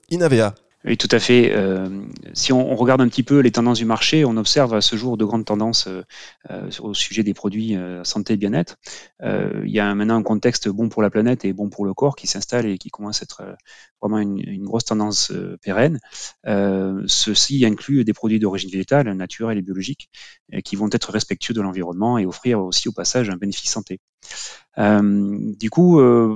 Inavea. 0.09 0.55
Oui, 0.85 0.97
tout 0.97 1.07
à 1.11 1.19
fait. 1.19 1.53
Euh, 1.53 1.87
si 2.33 2.51
on, 2.51 2.75
regarde 2.75 2.99
un 2.99 3.07
petit 3.07 3.23
peu 3.23 3.39
les 3.39 3.51
tendances 3.51 3.77
du 3.77 3.85
marché, 3.85 4.25
on 4.25 4.35
observe 4.35 4.73
à 4.73 4.81
ce 4.81 4.97
jour 4.97 5.15
de 5.15 5.23
grandes 5.23 5.45
tendances 5.45 5.87
euh, 5.87 6.69
au 6.81 6.93
sujet 6.93 7.23
des 7.23 7.33
produits 7.33 7.77
euh, 7.77 8.03
santé 8.03 8.33
et 8.33 8.37
bien-être. 8.37 8.77
il 9.21 9.71
y 9.71 9.79
a 9.79 9.95
maintenant 9.95 10.17
un 10.17 10.23
contexte 10.23 10.67
bon 10.67 10.89
pour 10.89 11.01
la 11.01 11.09
planète 11.09 11.45
et 11.45 11.53
bon 11.53 11.69
pour 11.69 11.85
le 11.85 11.93
corps 11.93 12.17
qui 12.17 12.27
s'installe 12.27 12.65
et 12.65 12.77
qui 12.77 12.89
commence 12.89 13.21
à 13.21 13.23
être 13.23 13.55
vraiment 14.01 14.19
une, 14.19 14.39
une 14.39 14.65
grosse 14.65 14.83
tendance 14.85 15.31
pérenne. 15.61 15.99
ceci 17.07 17.65
inclut 17.65 18.03
des 18.03 18.13
produits 18.13 18.39
d'origine 18.39 18.69
végétale, 18.69 19.09
naturelle 19.13 19.57
et 19.57 19.61
biologique, 19.61 20.09
qui 20.65 20.75
vont 20.75 20.89
être 20.91 21.11
respectueux 21.11 21.53
de 21.53 21.61
l'environnement 21.61 22.17
et 22.17 22.25
offrir 22.25 22.61
aussi 22.61 22.89
au 22.89 22.93
passage 22.93 23.29
un 23.29 23.37
bénéfice 23.37 23.71
santé. 23.71 23.99
Euh, 24.79 25.53
du 25.59 25.69
coup, 25.69 25.99
euh, 25.99 26.35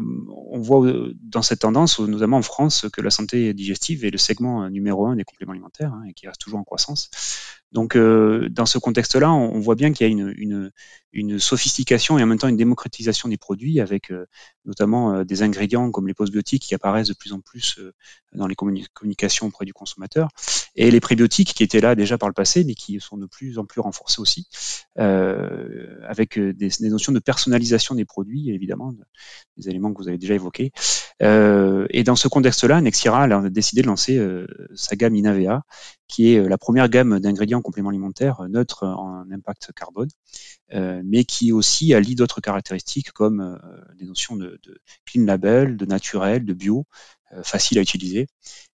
on 0.51 0.59
voit 0.59 0.85
dans 1.21 1.41
cette 1.41 1.59
tendance, 1.59 1.99
notamment 1.99 2.37
en 2.37 2.41
France, 2.41 2.85
que 2.93 3.01
la 3.01 3.09
santé 3.09 3.53
digestive 3.53 4.05
est 4.05 4.11
le 4.11 4.17
segment 4.17 4.69
numéro 4.69 5.07
un 5.07 5.15
des 5.15 5.23
compléments 5.23 5.53
alimentaires 5.53 5.93
hein, 5.93 6.03
et 6.07 6.13
qui 6.13 6.27
reste 6.27 6.41
toujours 6.41 6.59
en 6.59 6.63
croissance. 6.63 7.09
Donc, 7.73 7.95
euh, 7.95 8.47
dans 8.49 8.65
ce 8.65 8.77
contexte-là, 8.77 9.31
on, 9.31 9.59
voit 9.59 9.75
bien 9.75 9.91
qu'il 9.91 10.07
y 10.07 10.09
a 10.09 10.13
une, 10.13 11.39
sophistication 11.39 12.19
et 12.19 12.23
en 12.23 12.27
même 12.27 12.37
temps 12.37 12.47
une 12.47 12.57
démocratisation 12.57 13.27
des 13.27 13.37
produits 13.37 13.79
avec 13.79 14.11
euh, 14.11 14.27
notamment 14.65 15.13
euh, 15.13 15.23
des 15.23 15.41
ingrédients 15.41 15.89
comme 15.89 16.07
les 16.07 16.13
postbiotiques 16.13 16.61
qui 16.61 16.75
apparaissent 16.75 17.07
de 17.07 17.15
plus 17.15 17.33
en 17.33 17.39
plus 17.39 17.79
dans 18.33 18.45
les 18.45 18.55
communications 18.55 19.47
auprès 19.47 19.65
du 19.65 19.73
consommateur 19.73 20.29
et 20.75 20.91
les 20.91 20.99
prébiotiques 20.99 21.55
qui 21.55 21.63
étaient 21.63 21.79
là 21.79 21.95
déjà 21.95 22.19
par 22.19 22.29
le 22.29 22.33
passé 22.33 22.63
mais 22.63 22.75
qui 22.75 22.99
sont 22.99 23.17
de 23.17 23.25
plus 23.25 23.57
en 23.57 23.65
plus 23.65 23.81
renforcés 23.81 24.21
aussi 24.21 24.47
avec 24.95 26.39
des, 26.39 26.69
des, 26.79 26.89
notions 26.89 27.11
de 27.11 27.19
personnalisation 27.19 27.95
des 27.95 28.05
produits 28.05 28.51
évidemment 28.51 28.93
des 29.57 29.69
éléments 29.69 29.91
que 29.91 30.01
vous 30.01 30.07
avez 30.07 30.19
déjà 30.19 30.35
évoqués. 30.35 30.71
et 31.19 32.03
dans 32.03 32.15
ce 32.15 32.27
contexte-là, 32.27 32.79
Nexira 32.81 33.23
a 33.23 33.49
décidé 33.49 33.81
de 33.81 33.87
lancer 33.87 34.21
sa 34.75 34.95
gamme 34.95 35.15
Inavea 35.15 35.63
qui 36.07 36.33
est 36.33 36.47
la 36.47 36.57
première 36.57 36.89
gamme 36.89 37.19
d'ingrédients 37.19 37.61
compléments 37.61 37.89
alimentaires 37.89 38.41
neutres 38.49 38.83
en 38.83 39.29
impact 39.31 39.71
carbone, 39.73 40.09
euh, 40.73 41.01
mais 41.05 41.23
qui 41.23 41.51
aussi 41.51 41.93
allie 41.93 42.15
d'autres 42.15 42.41
caractéristiques 42.41 43.11
comme 43.11 43.39
euh, 43.41 43.95
des 43.95 44.05
notions 44.05 44.35
de, 44.35 44.59
de, 44.63 44.77
clean 45.05 45.23
label, 45.23 45.77
de 45.77 45.85
naturel, 45.85 46.43
de 46.43 46.53
bio, 46.53 46.85
euh, 47.31 47.41
facile 47.43 47.77
à 47.79 47.81
utiliser, 47.81 48.27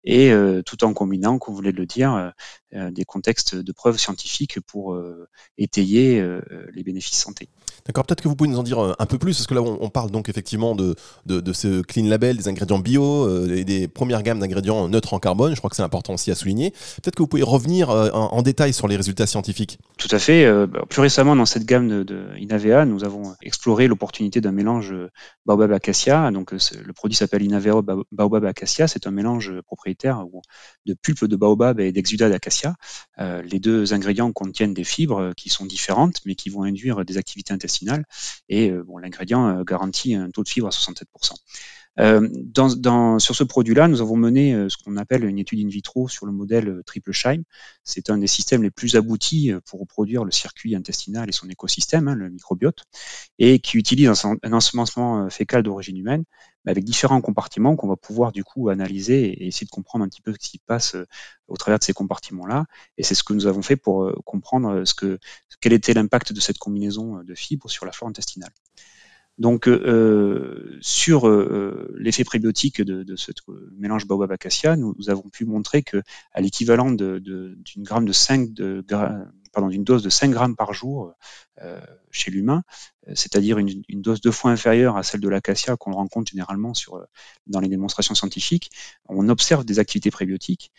et 0.05 0.33
tout 0.67 0.85
en 0.85 0.95
combinant, 0.95 1.39
comme 1.39 1.53
vous 1.53 1.57
voulez 1.57 1.73
le 1.73 1.87
dire, 1.87 2.33
des 2.73 3.05
contextes 3.05 3.55
de 3.55 3.73
preuves 3.73 3.99
scientifiques 3.99 4.61
pour 4.61 4.99
étayer 5.59 6.25
les 6.73 6.83
bénéfices 6.83 7.19
santé. 7.19 7.49
D'accord, 7.87 8.05
peut-être 8.05 8.23
que 8.23 8.29
vous 8.29 8.37
pouvez 8.37 8.51
nous 8.51 8.59
en 8.59 8.63
dire 8.63 8.79
euh, 8.79 8.95
un 8.99 9.07
peu 9.07 9.19
plus, 9.19 9.37
parce 9.37 9.47
que 9.47 9.55
là 9.55 9.63
on, 9.63 9.89
parle 9.91 10.11
donc 10.11 10.29
effectivement 10.29 10.77
de, 10.77 10.95
de, 11.27 11.53
ce 11.53 11.83
clean 11.83 12.07
label, 12.07 12.37
des 12.37 12.49
ingrédients 12.49 12.79
bio, 12.79 13.27
euh, 13.27 13.57
et 13.57 13.65
des 13.65 13.89
premières 13.89 14.23
gammes 14.23 14.39
d'ingrédients 14.39 14.89
neutres 14.89 15.15
en 15.15 15.19
carbone, 15.19 15.55
je 15.55 15.59
crois 15.59 15.69
que 15.69 15.77
c'est 15.77 15.83
important 15.83 16.15
aussi 16.15 16.31
à 16.31 16.35
souligner. 16.35 16.71
Peut-être 16.71 17.17
que 17.17 17.23
vous 17.23 17.27
pouvez 17.27 17.43
revenir 17.43 17.91
euh, 17.91 18.11
en, 18.11 18.43
détail 18.43 18.73
sur 18.73 18.87
les 18.89 18.97
résultats 18.97 19.27
scientifiques. 19.27 19.79
Tout 19.99 20.09
à 20.11 20.19
fait. 20.19 20.51
Bah, 20.67 20.85
plus 20.89 21.01
récemment, 21.01 21.37
dans 21.37 21.47
cette 21.47 21.65
gamme 21.65 21.89
de, 21.89 22.03
de 22.03 22.27
Inavea, 22.39 22.85
nous 22.85 23.05
avons 23.05 23.35
exploré 23.43 23.87
l'opportunité 23.87 24.41
d'un 24.41 24.53
mélange 24.53 24.95
baobab-acacia. 25.47 26.31
Donc 26.33 26.53
le 26.53 26.93
produit 26.93 27.17
s'appelle 27.17 27.43
Inavea 27.43 27.81
baobab-acacia, 28.11 28.89
c'est 28.89 29.07
un 29.07 29.13
mélange 29.13 29.53
propriétaire 29.67 30.25
de 30.87 30.95
pulpe 30.95 31.25
de 31.27 31.37
baobab 31.37 31.79
et 31.79 31.93
d'exudat 31.93 32.29
d'acacia. 32.29 32.62
Les 33.19 33.61
deux 33.61 33.93
ingrédients 33.95 34.33
contiennent 34.33 34.75
des 34.75 34.85
fibres 34.85 35.33
qui 35.37 35.49
sont 35.49 35.67
différentes, 35.67 36.21
mais 36.25 36.35
qui 36.35 36.49
vont 36.49 36.63
induire 36.63 37.05
des 37.05 37.19
activités 37.19 37.53
intestinales 37.53 38.05
et 38.49 38.71
euh, 38.71 38.85
l'ingrédient 39.01 39.49
euh, 39.49 39.65
garantit 39.65 40.15
un 40.15 40.31
taux 40.31 40.43
de 40.43 40.49
fibre 40.49 40.69
à 40.69 40.71
67%. 40.71 41.35
Euh, 42.01 42.27
dans, 42.33 42.75
dans, 42.75 43.19
sur 43.19 43.35
ce 43.35 43.45
produit-là, 43.45 43.87
nous 43.89 44.01
avons 44.01 44.17
mené 44.17 44.69
ce 44.69 44.77
qu'on 44.83 44.97
appelle 44.97 45.25
une 45.25 45.39
étude 45.39 45.61
in 45.61 45.69
vitro 45.69 46.09
sur 46.09 46.27
le 46.27 46.33
modèle 46.33 46.83
triple 46.87 47.13
Scheim. 47.13 47.45
C'est 47.85 48.11
un 48.11 48.19
des 48.19 48.27
systèmes 48.27 48.63
les 48.63 48.71
plus 48.71 48.97
aboutis 48.97 49.53
pour 49.67 49.81
reproduire 49.81 50.25
le 50.25 50.31
circuit 50.31 50.75
intestinal 50.75 51.29
et 51.29 51.33
son 51.33 51.49
écosystème, 51.49 52.09
hein, 52.09 52.15
le 52.15 52.31
microbiote, 52.31 52.85
et 53.39 53.59
qui 53.59 53.77
utilise 53.77 54.09
un, 54.25 54.53
ensemencement 54.53 55.29
fécal 55.29 55.63
d'origine 55.63 55.99
humaine, 55.99 56.25
avec 56.67 56.85
différents 56.85 57.21
compartiments 57.21 57.77
qu'on 57.77 57.89
va 57.89 57.97
pouvoir 57.97 58.33
du 58.33 58.45
coup 58.45 58.69
analyser 58.69 59.25
et 59.25 59.47
essayer 59.49 59.67
de 59.67 59.71
comprendre 59.71 60.05
un 60.05 60.09
petit 60.09 60.23
peu 60.23 60.33
ce 60.33 60.39
qui 60.39 60.59
se 60.59 60.63
passe 60.65 60.97
au 61.49 61.57
travers 61.57 61.79
de 61.79 61.85
ces 61.85 61.93
compartiments-là. 61.93 62.67
Et 62.97 63.03
c'est 63.03 63.15
ce 63.15 63.25
que 63.25 63.35
nous 63.35 63.47
avons 63.47 63.63
fait 63.63 63.77
pour 63.77 64.13
comprendre 64.25 64.85
ce 64.85 64.95
que, 64.95 65.19
quel 65.61 65.73
était 65.73 65.95
l'impact 65.95 66.33
de 66.33 66.41
cette 66.41 66.59
combinaison 66.59 67.23
de 67.23 67.35
fibres 67.35 67.69
sur 67.69 67.85
la 67.85 67.93
flore 67.93 68.09
intestinale. 68.09 68.53
Donc, 69.39 69.67
euh, 69.67 70.77
sur 70.81 71.27
euh, 71.27 71.95
l'effet 71.99 72.25
prébiotique 72.25 72.83
de, 72.83 73.17
ce 73.17 73.33
mélange 73.79 74.07
baobab-acacia, 74.07 74.77
nous, 74.77 74.95
avons 75.09 75.29
pu 75.31 75.45
montrer 75.45 75.83
que 75.83 76.03
à 76.33 76.41
l'équivalent 76.41 76.91
d'une 76.91 77.57
gramme 77.79 78.05
de 78.05 78.13
5 78.13 78.53
de, 78.53 78.85
pardon, 79.53 79.69
d'une 79.69 79.85
dose 79.85 80.03
de 80.03 80.11
5 80.11 80.31
grammes 80.31 80.57
par 80.57 80.73
jour 80.73 81.15
euh, 81.61 81.81
chez 82.11 82.31
l'humain, 82.31 82.63
euh, 83.09 83.13
c'est-à-dire 83.15 83.59
une, 83.59 83.85
dose 83.89 84.21
deux 84.21 84.31
fois 84.31 84.51
inférieure 84.51 84.97
à 84.97 85.03
celle 85.03 85.21
de 85.21 85.29
l'acacia 85.29 85.77
qu'on 85.77 85.93
rencontre 85.93 86.31
généralement 86.31 86.73
euh, 86.93 87.05
dans 87.47 87.61
les 87.61 87.69
démonstrations 87.69 88.15
scientifiques, 88.15 88.71
on 89.09 89.29
observe 89.29 89.65
des 89.65 89.79
activités 89.79 90.11
prébiotiques. 90.11 90.73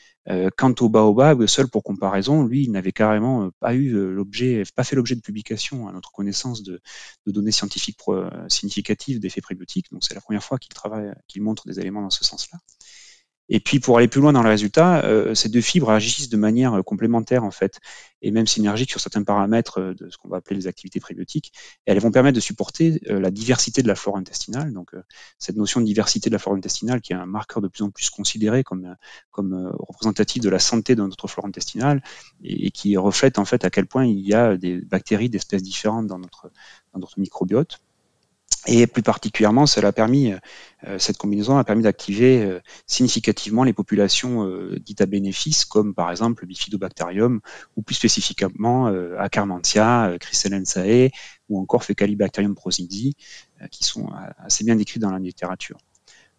Quant 0.57 0.73
au 0.79 0.87
baobab, 0.87 1.45
seul 1.47 1.67
pour 1.67 1.83
comparaison, 1.83 2.43
lui, 2.43 2.63
il 2.63 2.71
n'avait 2.71 2.93
carrément 2.93 3.49
pas 3.59 3.73
eu 3.75 3.91
l'objet, 3.91 4.63
pas 4.73 4.85
fait 4.85 4.95
l'objet 4.95 5.15
de 5.15 5.21
publication 5.21 5.89
à 5.89 5.91
notre 5.91 6.11
connaissance 6.13 6.63
de, 6.63 6.81
de 7.25 7.31
données 7.31 7.51
scientifiques 7.51 7.99
significatives 8.47 9.19
d'effets 9.19 9.41
prébiotiques. 9.41 9.91
Donc 9.91 10.03
c'est 10.05 10.15
la 10.15 10.21
première 10.21 10.43
fois 10.43 10.59
qu'il 10.59 10.73
travaille, 10.73 11.13
qu'il 11.27 11.41
montre 11.41 11.67
des 11.67 11.79
éléments 11.79 12.01
dans 12.01 12.09
ce 12.09 12.23
sens-là. 12.23 12.59
Et 13.53 13.59
puis 13.59 13.79
pour 13.79 13.99
aller 13.99 14.07
plus 14.07 14.19
loin 14.19 14.33
dans 14.33 14.41
le 14.41 14.49
résultat, 14.49 15.05
euh, 15.05 15.35
ces 15.35 15.47
deux 15.47 15.61
fibres 15.61 15.91
agissent 15.91 16.27
de 16.27 16.37
manière 16.37 16.73
euh, 16.73 16.81
complémentaire 16.81 17.43
en 17.43 17.51
fait, 17.51 17.79
et 18.23 18.31
même 18.31 18.47
synergique 18.47 18.89
sur 18.89 18.99
certains 18.99 19.21
paramètres 19.23 19.79
euh, 19.79 19.93
de 19.93 20.09
ce 20.09 20.17
qu'on 20.17 20.27
va 20.27 20.37
appeler 20.37 20.55
les 20.55 20.65
activités 20.65 20.99
prébiotiques. 20.99 21.53
Elles 21.85 21.99
vont 21.99 22.09
permettre 22.09 22.33
de 22.33 22.39
supporter 22.39 22.99
la 23.05 23.29
diversité 23.29 23.83
de 23.83 23.87
la 23.87 23.93
flore 23.93 24.17
intestinale. 24.17 24.73
Donc 24.73 24.89
cette 25.37 25.55
notion 25.55 25.81
de 25.81 25.85
diversité 25.85 26.31
de 26.31 26.33
la 26.33 26.39
flore 26.39 26.55
intestinale, 26.55 26.99
qui 26.99 27.13
est 27.13 27.15
un 27.15 27.27
marqueur 27.27 27.61
de 27.61 27.67
plus 27.67 27.83
en 27.83 27.91
plus 27.91 28.09
considéré 28.09 28.63
comme 28.63 28.95
représentatif 29.31 30.41
de 30.41 30.49
la 30.49 30.59
santé 30.59 30.95
de 30.95 31.03
notre 31.03 31.27
flore 31.27 31.45
intestinale, 31.45 32.01
et, 32.43 32.71
qui 32.71 32.97
reflète 32.97 33.37
en 33.37 33.45
fait 33.45 33.65
à 33.65 33.69
quel 33.69 33.85
point 33.85 34.05
il 34.05 34.19
y 34.19 34.33
a 34.33 34.57
des 34.57 34.81
bactéries 34.81 35.29
d'espèces 35.29 35.61
différentes 35.61 36.07
dans 36.07 36.17
notre 36.17 37.19
microbiote. 37.19 37.79
Et 38.65 38.87
plus 38.87 39.03
particulièrement, 39.03 39.65
cela 39.65 39.89
a 39.89 39.91
permis, 39.91 40.33
euh, 40.87 40.97
cette 40.97 41.17
combinaison 41.17 41.57
a 41.57 41.63
permis 41.65 41.83
d'activer 41.83 42.41
euh, 42.43 42.61
significativement 42.87 43.65
les 43.65 43.73
populations 43.73 44.47
euh, 44.47 44.79
dites 44.79 45.01
à 45.01 45.05
bénéfice, 45.05 45.65
comme 45.65 45.93
par 45.93 46.09
exemple 46.09 46.43
le 46.43 46.47
Bifidobacterium, 46.47 47.41
ou 47.75 47.81
plus 47.81 47.95
spécifiquement 47.95 48.87
Acarmantia, 49.17 50.15
Chrysalensae, 50.19 51.09
ou 51.49 51.59
encore 51.59 51.83
Fecalibacterium 51.83 52.55
prosidi, 52.55 53.15
qui 53.69 53.83
sont 53.83 54.09
assez 54.37 54.63
bien 54.63 54.75
décrits 54.75 54.99
dans 54.99 55.11
la 55.11 55.19
littérature. 55.19 55.77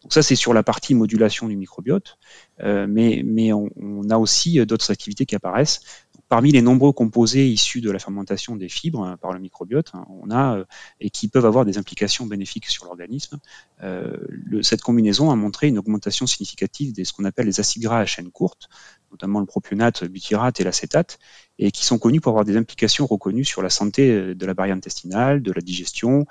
Donc 0.02 0.12
ça, 0.12 0.22
c'est 0.22 0.36
sur 0.36 0.52
la 0.52 0.62
partie 0.62 0.94
modulation 0.94 1.48
du 1.48 1.56
microbiote, 1.56 2.18
mais, 2.62 3.22
mais 3.24 3.52
on, 3.52 3.70
on 3.76 4.10
a 4.10 4.18
aussi 4.18 4.64
d'autres 4.66 4.90
activités 4.90 5.26
qui 5.26 5.34
apparaissent. 5.34 6.03
Parmi 6.28 6.52
les 6.52 6.62
nombreux 6.62 6.92
composés 6.92 7.46
issus 7.48 7.80
de 7.80 7.90
la 7.90 7.98
fermentation 7.98 8.56
des 8.56 8.68
fibres 8.68 9.04
hein, 9.04 9.16
par 9.20 9.32
le 9.32 9.38
microbiote, 9.40 9.90
hein, 9.94 10.06
on 10.08 10.30
a 10.30 10.56
euh, 10.56 10.64
et 11.00 11.10
qui 11.10 11.28
peuvent 11.28 11.44
avoir 11.44 11.64
des 11.64 11.76
implications 11.76 12.26
bénéfiques 12.26 12.66
sur 12.66 12.86
l'organisme. 12.86 13.38
Euh, 13.82 14.16
cette 14.62 14.80
combinaison 14.80 15.30
a 15.30 15.36
montré 15.36 15.68
une 15.68 15.78
augmentation 15.78 16.26
significative 16.26 16.94
de 16.94 17.04
ce 17.04 17.12
qu'on 17.12 17.24
appelle 17.24 17.46
les 17.46 17.60
acides 17.60 17.82
gras 17.82 18.00
à 18.00 18.06
chaîne 18.06 18.30
courte, 18.30 18.68
notamment 19.10 19.40
le 19.40 19.46
propionate, 19.46 20.02
le 20.02 20.08
butyrate 20.08 20.60
et 20.60 20.64
l'acétate, 20.64 21.18
et 21.58 21.70
qui 21.70 21.84
sont 21.84 21.98
connus 21.98 22.20
pour 22.20 22.30
avoir 22.30 22.44
des 22.44 22.56
implications 22.56 23.06
reconnues 23.06 23.44
sur 23.44 23.60
la 23.60 23.70
santé 23.70 24.10
euh, 24.10 24.34
de 24.34 24.46
la 24.46 24.54
barrière 24.54 24.76
intestinale, 24.76 25.42
de 25.42 25.52
la 25.52 25.60
digestion, 25.60 26.26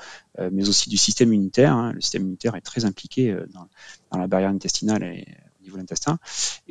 mais 0.52 0.68
aussi 0.68 0.90
du 0.90 0.98
système 0.98 1.32
immunitaire. 1.32 1.74
Hein. 1.74 1.94
Le 1.94 2.02
système 2.02 2.24
immunitaire 2.24 2.56
est 2.56 2.62
très 2.62 2.86
impliqué 2.86 3.36
dans, 3.54 3.68
dans 4.12 4.18
la 4.18 4.28
barrière 4.28 4.50
intestinale 4.50 5.04
et 5.04 5.28
niveau 5.64 5.78
de 5.78 5.82
l'intestin, 5.82 6.20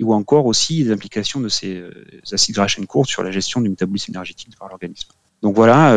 ou 0.00 0.14
encore 0.14 0.46
aussi 0.46 0.84
les 0.84 0.92
implications 0.92 1.40
de 1.40 1.48
ces 1.48 1.82
acides 2.30 2.54
gras 2.54 2.64
à 2.64 2.68
chaîne 2.68 2.86
sur 3.06 3.22
la 3.22 3.30
gestion 3.30 3.60
du 3.60 3.68
métabolisme 3.68 4.12
énergétique 4.12 4.50
par 4.58 4.68
l'organisme. 4.68 5.10
Donc 5.42 5.56
voilà, 5.56 5.96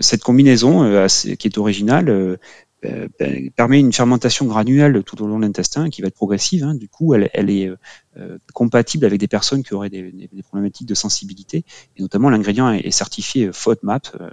cette 0.00 0.22
combinaison 0.22 1.06
qui 1.08 1.48
est 1.48 1.58
originale 1.58 2.38
euh, 2.84 3.08
ben, 3.18 3.50
permet 3.50 3.80
une 3.80 3.92
fermentation 3.92 4.46
graduelle 4.46 5.02
tout 5.04 5.22
au 5.22 5.26
long 5.26 5.38
de 5.38 5.44
l'intestin 5.44 5.90
qui 5.90 6.02
va 6.02 6.08
être 6.08 6.14
progressive. 6.14 6.64
Hein. 6.64 6.74
Du 6.74 6.88
coup, 6.88 7.14
elle, 7.14 7.50
est 7.50 7.70
euh, 8.16 8.38
compatible 8.52 9.04
avec 9.04 9.18
des 9.18 9.28
personnes 9.28 9.62
qui 9.62 9.74
auraient 9.74 9.90
des, 9.90 10.28
problématiques 10.42 10.88
de 10.88 10.94
sensibilité. 10.94 11.64
Et 11.96 12.02
notamment, 12.02 12.30
l'ingrédient 12.30 12.70
est, 12.72 12.90
certifié 12.90 13.50
FODMAP 13.52 14.08
euh, 14.20 14.30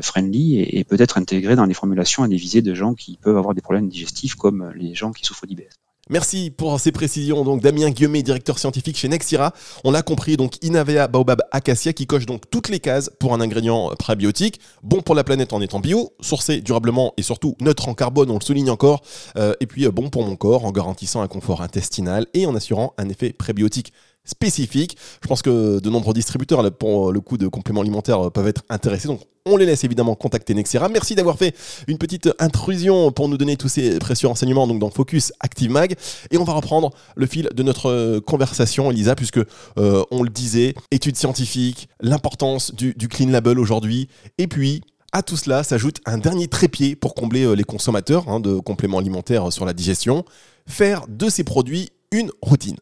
friendly 0.00 0.60
et, 0.60 0.78
et, 0.78 0.84
peut 0.84 0.96
être 0.98 1.18
intégré 1.18 1.56
dans 1.56 1.66
les 1.66 1.74
formulations 1.74 2.22
à 2.22 2.28
des 2.28 2.36
visées 2.36 2.62
de 2.62 2.74
gens 2.74 2.94
qui 2.94 3.18
peuvent 3.20 3.36
avoir 3.36 3.54
des 3.54 3.62
problèmes 3.62 3.88
digestifs 3.88 4.34
comme 4.34 4.72
les 4.74 4.94
gens 4.94 5.12
qui 5.12 5.24
souffrent 5.24 5.46
d'IBS. 5.46 5.85
Merci 6.08 6.52
pour 6.56 6.78
ces 6.78 6.92
précisions. 6.92 7.42
Donc 7.42 7.60
Damien 7.60 7.90
Guillemet, 7.90 8.22
directeur 8.22 8.60
scientifique 8.60 8.96
chez 8.96 9.08
Nexira. 9.08 9.52
On 9.82 9.90
l'a 9.90 10.02
compris, 10.02 10.36
donc 10.36 10.62
Inavea 10.62 11.08
Baobab 11.08 11.42
Acacia 11.50 11.92
qui 11.92 12.06
coche 12.06 12.26
donc 12.26 12.42
toutes 12.48 12.68
les 12.68 12.78
cases 12.78 13.10
pour 13.18 13.34
un 13.34 13.40
ingrédient 13.40 13.90
prébiotique, 13.98 14.60
bon 14.84 15.02
pour 15.02 15.16
la 15.16 15.24
planète 15.24 15.52
en 15.52 15.60
étant 15.60 15.80
bio, 15.80 16.12
sourcé 16.20 16.60
durablement 16.60 17.12
et 17.16 17.22
surtout 17.22 17.56
neutre 17.60 17.88
en 17.88 17.94
carbone, 17.94 18.30
on 18.30 18.38
le 18.38 18.44
souligne 18.44 18.70
encore, 18.70 19.02
euh, 19.36 19.54
et 19.58 19.66
puis 19.66 19.84
euh, 19.84 19.90
bon 19.90 20.08
pour 20.08 20.24
mon 20.24 20.36
corps 20.36 20.64
en 20.64 20.70
garantissant 20.70 21.22
un 21.22 21.28
confort 21.28 21.60
intestinal 21.60 22.26
et 22.34 22.46
en 22.46 22.54
assurant 22.54 22.94
un 22.98 23.08
effet 23.08 23.32
prébiotique 23.32 23.92
spécifique. 24.26 24.98
Je 25.22 25.28
pense 25.28 25.40
que 25.40 25.80
de 25.80 25.90
nombreux 25.90 26.12
distributeurs 26.12 26.70
pour 26.72 27.12
le 27.12 27.20
coup 27.20 27.38
de 27.38 27.48
compléments 27.48 27.80
alimentaires 27.80 28.30
peuvent 28.30 28.48
être 28.48 28.62
intéressés. 28.68 29.08
Donc 29.08 29.20
on 29.46 29.56
les 29.56 29.64
laisse 29.64 29.84
évidemment 29.84 30.14
contacter 30.14 30.52
Nexera. 30.54 30.88
Merci 30.88 31.14
d'avoir 31.14 31.38
fait 31.38 31.54
une 31.86 31.98
petite 31.98 32.28
intrusion 32.38 33.12
pour 33.12 33.28
nous 33.28 33.38
donner 33.38 33.56
tous 33.56 33.68
ces 33.68 33.98
précieux 33.98 34.28
renseignements 34.28 34.66
donc 34.66 34.80
dans 34.80 34.90
Focus 34.90 35.32
Active 35.40 35.70
Mag. 35.70 35.94
Et 36.30 36.36
on 36.36 36.44
va 36.44 36.52
reprendre 36.52 36.90
le 37.14 37.26
fil 37.26 37.48
de 37.54 37.62
notre 37.62 38.18
conversation, 38.18 38.90
Elisa, 38.90 39.14
puisque 39.14 39.40
euh, 39.78 40.02
on 40.10 40.22
le 40.22 40.28
disait, 40.28 40.74
études 40.90 41.16
scientifiques, 41.16 41.88
l'importance 42.00 42.74
du, 42.74 42.94
clean 43.08 43.30
label 43.30 43.60
aujourd'hui, 43.60 44.08
et 44.36 44.48
puis 44.48 44.82
à 45.12 45.22
tout 45.22 45.36
cela 45.36 45.62
s'ajoute 45.62 46.00
un 46.04 46.18
dernier 46.18 46.48
trépied 46.48 46.96
pour 46.96 47.14
combler 47.14 47.44
euh, 47.44 47.54
les 47.54 47.64
consommateurs 47.64 48.28
hein, 48.28 48.40
de 48.40 48.58
compléments 48.58 48.98
alimentaires 48.98 49.52
sur 49.52 49.64
la 49.64 49.72
digestion, 49.72 50.24
faire 50.66 51.06
de 51.08 51.28
ces 51.30 51.44
produits 51.44 51.90
une 52.10 52.30
routine. 52.42 52.76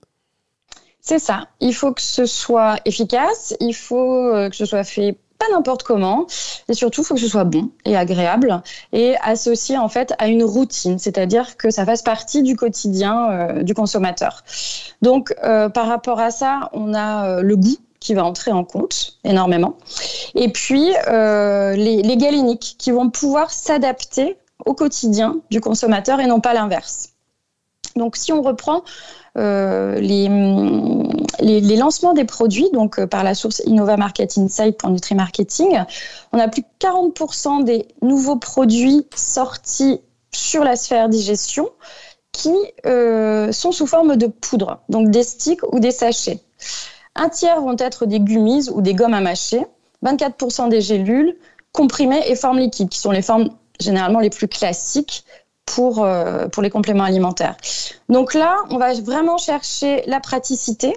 C'est 1.06 1.18
ça. 1.18 1.48
Il 1.60 1.74
faut 1.74 1.92
que 1.92 2.00
ce 2.00 2.24
soit 2.24 2.76
efficace, 2.86 3.54
il 3.60 3.74
faut 3.74 4.34
euh, 4.34 4.48
que 4.48 4.56
ce 4.56 4.64
soit 4.64 4.84
fait 4.84 5.18
pas 5.38 5.44
n'importe 5.52 5.82
comment 5.82 6.26
et 6.66 6.72
surtout 6.72 7.02
il 7.02 7.04
faut 7.04 7.14
que 7.14 7.20
ce 7.20 7.28
soit 7.28 7.44
bon 7.44 7.68
et 7.84 7.94
agréable 7.94 8.62
et 8.94 9.14
associé 9.20 9.76
en 9.76 9.90
fait 9.90 10.14
à 10.18 10.28
une 10.28 10.42
routine, 10.42 10.98
c'est-à-dire 10.98 11.58
que 11.58 11.70
ça 11.70 11.84
fasse 11.84 12.00
partie 12.00 12.42
du 12.42 12.56
quotidien 12.56 13.30
euh, 13.30 13.62
du 13.62 13.74
consommateur. 13.74 14.44
Donc 15.02 15.34
euh, 15.44 15.68
par 15.68 15.88
rapport 15.88 16.20
à 16.20 16.30
ça, 16.30 16.70
on 16.72 16.94
a 16.94 17.42
le 17.42 17.56
goût 17.56 17.76
qui 18.00 18.14
va 18.14 18.24
entrer 18.24 18.52
en 18.52 18.64
compte 18.64 19.18
énormément 19.24 19.76
et 20.34 20.48
puis 20.48 20.94
les, 21.06 22.02
les 22.02 22.16
galéniques 22.16 22.76
qui 22.78 22.92
vont 22.92 23.10
pouvoir 23.10 23.50
s'adapter 23.50 24.38
au 24.64 24.72
quotidien 24.72 25.36
du 25.50 25.60
consommateur 25.60 26.20
et 26.20 26.26
non 26.26 26.40
pas 26.40 26.54
l'inverse. 26.54 27.10
Donc 27.96 28.16
si 28.16 28.32
on 28.32 28.40
reprend 28.42 28.82
euh, 29.36 29.96
les, 29.96 30.28
les, 31.40 31.76
lancements 31.76 32.12
des 32.12 32.24
produits, 32.24 32.70
donc 32.72 33.00
euh, 33.00 33.06
par 33.06 33.24
la 33.24 33.34
source 33.34 33.62
Innova 33.66 33.96
Market 33.96 34.38
Insight 34.38 34.78
pour 34.78 34.90
Nutri 34.90 35.16
Marketing, 35.16 35.76
on 36.32 36.38
a 36.38 36.46
plus 36.46 36.62
de 36.62 36.66
40% 36.80 37.64
des 37.64 37.88
nouveaux 38.00 38.36
produits 38.36 39.06
sortis 39.16 40.00
sur 40.32 40.62
la 40.62 40.76
sphère 40.76 41.08
digestion 41.08 41.68
qui 42.30 42.54
euh, 42.86 43.50
sont 43.50 43.72
sous 43.72 43.86
forme 43.86 44.16
de 44.16 44.26
poudre, 44.26 44.80
donc 44.88 45.10
des 45.10 45.22
sticks 45.24 45.62
ou 45.72 45.80
des 45.80 45.92
sachets. 45.92 46.40
Un 47.16 47.28
tiers 47.28 47.60
vont 47.60 47.76
être 47.78 48.06
des 48.06 48.20
gummies 48.20 48.68
ou 48.70 48.82
des 48.82 48.94
gommes 48.94 49.14
à 49.14 49.20
mâcher, 49.20 49.64
24% 50.04 50.68
des 50.68 50.80
gélules, 50.80 51.36
comprimées 51.72 52.22
et 52.28 52.36
formes 52.36 52.58
liquides, 52.58 52.88
qui 52.88 52.98
sont 52.98 53.12
les 53.12 53.22
formes 53.22 53.50
généralement 53.80 54.20
les 54.20 54.30
plus 54.30 54.48
classiques 54.48 55.24
pour, 55.66 56.04
euh, 56.04 56.48
pour 56.48 56.62
les 56.62 56.70
compléments 56.70 57.04
alimentaires. 57.04 57.56
Donc 58.08 58.34
là, 58.34 58.56
on 58.70 58.78
va 58.78 58.92
vraiment 58.94 59.38
chercher 59.38 60.02
la 60.06 60.20
praticité. 60.20 60.96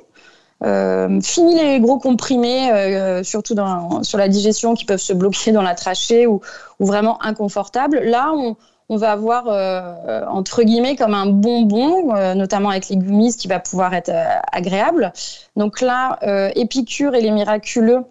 Euh, 0.64 1.22
fini 1.22 1.56
les 1.56 1.80
gros 1.80 2.00
comprimés, 2.00 2.72
euh, 2.72 3.24
surtout 3.24 3.56
sur 4.02 4.18
la 4.18 4.28
digestion, 4.28 4.74
qui 4.74 4.86
peuvent 4.86 5.00
se 5.00 5.14
bloquer 5.14 5.52
dans 5.52 5.62
la 5.62 5.76
trachée 5.76 6.28
ou, 6.28 6.42
vraiment 6.80 7.22
inconfortables. 7.24 8.00
Là, 8.00 8.32
on, 8.34 8.56
va 8.96 9.12
avoir 9.12 9.48
entre 10.30 10.64
guillemets 10.64 10.96
comme 10.96 11.14
un 11.14 11.26
bonbon, 11.26 12.14
notamment 12.36 12.70
avec 12.70 12.88
les 12.88 12.96
gummies, 12.96 13.36
qui 13.36 13.48
va 13.48 13.60
pouvoir 13.60 13.94
être 13.94 14.12
agréable. 14.52 15.12
Donc 15.58 15.82
là, 15.82 16.20
Épicure 16.56 17.14
et 17.14 17.22
les 17.22 17.32
miraculeux 17.32 18.06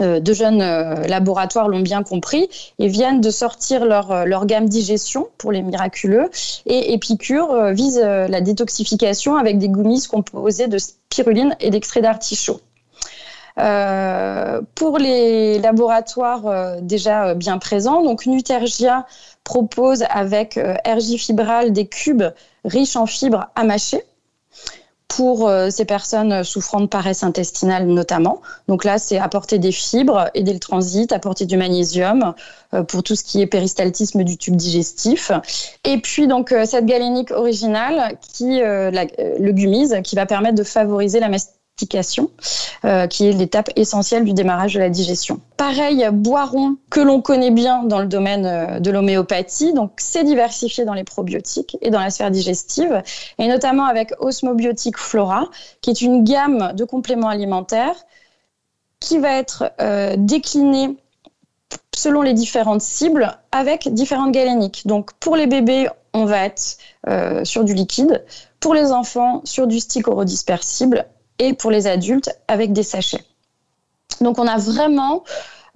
de 0.00 0.32
jeunes 0.32 0.62
euh, 0.62 1.06
laboratoires 1.06 1.68
l'ont 1.68 1.80
bien 1.80 2.02
compris 2.02 2.48
et 2.78 2.88
viennent 2.88 3.20
de 3.20 3.30
sortir 3.30 3.84
leur, 3.84 4.12
euh, 4.12 4.44
gamme 4.44 4.68
digestion 4.68 5.28
pour 5.38 5.52
les 5.52 5.62
miraculeux. 5.62 6.30
Et 6.66 6.92
Épicure 6.92 7.72
vise 7.72 7.98
la 7.98 8.40
détoxification 8.40 9.36
avec 9.36 9.58
des 9.58 9.68
gummies 9.68 10.06
composées 10.06 10.68
de 10.68 10.78
spiruline 10.78 11.56
et 11.60 11.70
d'extrait 11.70 12.00
d'artichaut. 12.00 12.60
pour 14.74 14.98
les 14.98 15.58
laboratoires 15.58 16.80
déjà 16.80 17.34
bien 17.34 17.58
présents, 17.58 18.02
Nutergia 18.26 19.06
propose 19.44 20.04
avec 20.08 20.58
Ergifibral 20.84 21.72
des 21.72 21.86
cubes 21.86 22.24
riches 22.64 22.96
en 22.96 23.06
fibres 23.06 23.48
à 23.56 23.64
mâcher 23.64 24.02
pour 25.08 25.48
euh, 25.48 25.70
ces 25.70 25.86
personnes 25.86 26.44
souffrant 26.44 26.80
de 26.80 26.86
paresse 26.86 27.22
intestinale 27.22 27.86
notamment. 27.86 28.40
Donc 28.68 28.84
là, 28.84 28.98
c'est 28.98 29.18
apporter 29.18 29.58
des 29.58 29.72
fibres, 29.72 30.30
aider 30.34 30.52
le 30.52 30.58
transit, 30.58 31.10
apporter 31.12 31.46
du 31.46 31.56
magnésium 31.56 32.34
euh, 32.74 32.82
pour 32.82 33.02
tout 33.02 33.16
ce 33.16 33.24
qui 33.24 33.40
est 33.40 33.46
péristaltisme 33.46 34.22
du 34.22 34.36
tube 34.36 34.54
digestif. 34.54 35.32
Et 35.84 35.98
puis 35.98 36.26
donc 36.26 36.52
euh, 36.52 36.66
cette 36.66 36.86
galénique 36.86 37.30
originale 37.30 38.16
qui 38.20 38.60
le 38.60 39.50
gumise 39.52 39.96
qui 40.04 40.14
va 40.14 40.26
permettre 40.26 40.56
de 40.56 40.62
favoriser 40.62 41.20
la 41.20 41.28
euh, 42.84 43.06
qui 43.06 43.28
est 43.28 43.32
l'étape 43.32 43.70
essentielle 43.76 44.24
du 44.24 44.32
démarrage 44.32 44.74
de 44.74 44.80
la 44.80 44.90
digestion. 44.90 45.40
Pareil, 45.56 46.08
Boiron, 46.12 46.76
que 46.90 47.00
l'on 47.00 47.20
connaît 47.20 47.50
bien 47.50 47.84
dans 47.84 48.00
le 48.00 48.06
domaine 48.06 48.46
euh, 48.46 48.80
de 48.80 48.90
l'homéopathie, 48.90 49.72
donc 49.72 49.92
c'est 49.96 50.24
diversifié 50.24 50.84
dans 50.84 50.94
les 50.94 51.04
probiotiques 51.04 51.76
et 51.80 51.90
dans 51.90 52.00
la 52.00 52.10
sphère 52.10 52.30
digestive, 52.30 53.02
et 53.38 53.48
notamment 53.48 53.84
avec 53.84 54.12
Osmobiotique 54.18 54.98
Flora, 54.98 55.48
qui 55.80 55.90
est 55.90 56.00
une 56.00 56.24
gamme 56.24 56.72
de 56.74 56.84
compléments 56.84 57.28
alimentaires 57.28 57.96
qui 59.00 59.18
va 59.18 59.36
être 59.36 59.70
euh, 59.80 60.16
déclinée 60.18 60.96
selon 61.94 62.22
les 62.22 62.32
différentes 62.34 62.80
cibles 62.80 63.38
avec 63.52 63.92
différentes 63.92 64.32
galéniques. 64.32 64.86
Donc 64.86 65.12
pour 65.14 65.36
les 65.36 65.46
bébés, 65.46 65.88
on 66.14 66.24
va 66.24 66.44
être 66.44 66.78
sur 67.44 67.64
du 67.64 67.74
liquide. 67.74 68.24
Pour 68.60 68.74
les 68.74 68.90
enfants, 68.92 69.40
sur 69.44 69.66
du 69.66 69.78
stick 69.78 70.08
orodispersible 70.08 71.06
et 71.38 71.54
pour 71.54 71.70
les 71.70 71.86
adultes 71.86 72.30
avec 72.48 72.72
des 72.72 72.82
sachets. 72.82 73.24
Donc 74.20 74.38
on 74.38 74.46
a 74.46 74.58
vraiment 74.58 75.24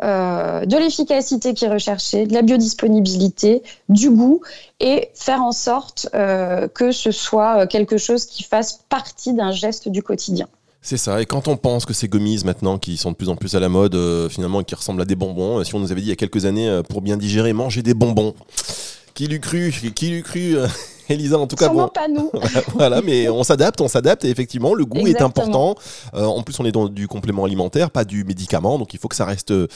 euh, 0.02 0.64
de 0.66 0.76
l'efficacité 0.76 1.54
qui 1.54 1.64
est 1.64 1.68
recherchée, 1.68 2.26
de 2.26 2.34
la 2.34 2.42
biodisponibilité, 2.42 3.62
du 3.88 4.10
goût 4.10 4.40
et 4.80 5.10
faire 5.14 5.42
en 5.42 5.52
sorte 5.52 6.08
euh, 6.14 6.66
que 6.66 6.90
ce 6.90 7.12
soit 7.12 7.66
quelque 7.68 7.98
chose 7.98 8.26
qui 8.26 8.42
fasse 8.42 8.80
partie 8.88 9.32
d'un 9.32 9.52
geste 9.52 9.88
du 9.88 10.02
quotidien. 10.02 10.48
C'est 10.84 10.96
ça, 10.96 11.22
et 11.22 11.26
quand 11.26 11.46
on 11.46 11.56
pense 11.56 11.86
que 11.86 11.92
ces 11.92 12.08
gummies 12.08 12.42
maintenant 12.44 12.78
qui 12.78 12.96
sont 12.96 13.12
de 13.12 13.16
plus 13.16 13.28
en 13.28 13.36
plus 13.36 13.54
à 13.54 13.60
la 13.60 13.68
mode, 13.68 13.94
euh, 13.94 14.28
finalement 14.28 14.64
qui 14.64 14.74
ressemblent 14.74 15.02
à 15.02 15.04
des 15.04 15.14
bonbons, 15.14 15.62
si 15.62 15.72
on 15.76 15.78
nous 15.78 15.92
avait 15.92 16.00
dit 16.00 16.08
il 16.08 16.10
y 16.10 16.12
a 16.12 16.16
quelques 16.16 16.46
années 16.46 16.80
pour 16.88 17.02
bien 17.02 17.16
digérer, 17.16 17.52
manger 17.52 17.82
des 17.82 17.94
bonbons, 17.94 18.34
qui 19.14 19.28
l'eût 19.28 19.38
cru, 19.38 19.72
qui 19.94 20.08
l'eût 20.08 20.22
cru 20.24 20.56
Elisa, 21.12 21.38
en 21.38 21.46
tout 21.46 21.56
cas. 21.56 21.68
bon, 21.68 21.88
pas 21.88 22.08
nous. 22.08 22.30
voilà, 22.74 23.02
mais 23.02 23.28
on 23.28 23.42
s'adapte, 23.42 23.80
on 23.80 23.88
s'adapte 23.88 24.24
et 24.24 24.30
effectivement, 24.30 24.74
le 24.74 24.84
goût 24.84 25.06
est 25.06 25.22
important. 25.22 25.74
Euh, 26.14 26.24
en 26.24 26.42
plus, 26.42 26.58
on 26.60 26.64
est 26.64 26.72
dans 26.72 26.88
du 26.88 27.08
complément 27.08 27.44
alimentaire, 27.44 27.90
pas 27.90 28.04
du 28.04 28.24
médicament, 28.24 28.78
donc 28.78 28.94
il 28.94 29.00
faut 29.00 29.08
que 29.08 29.16
ça 29.16 29.24
reste 29.24 29.50
euh, 29.50 29.66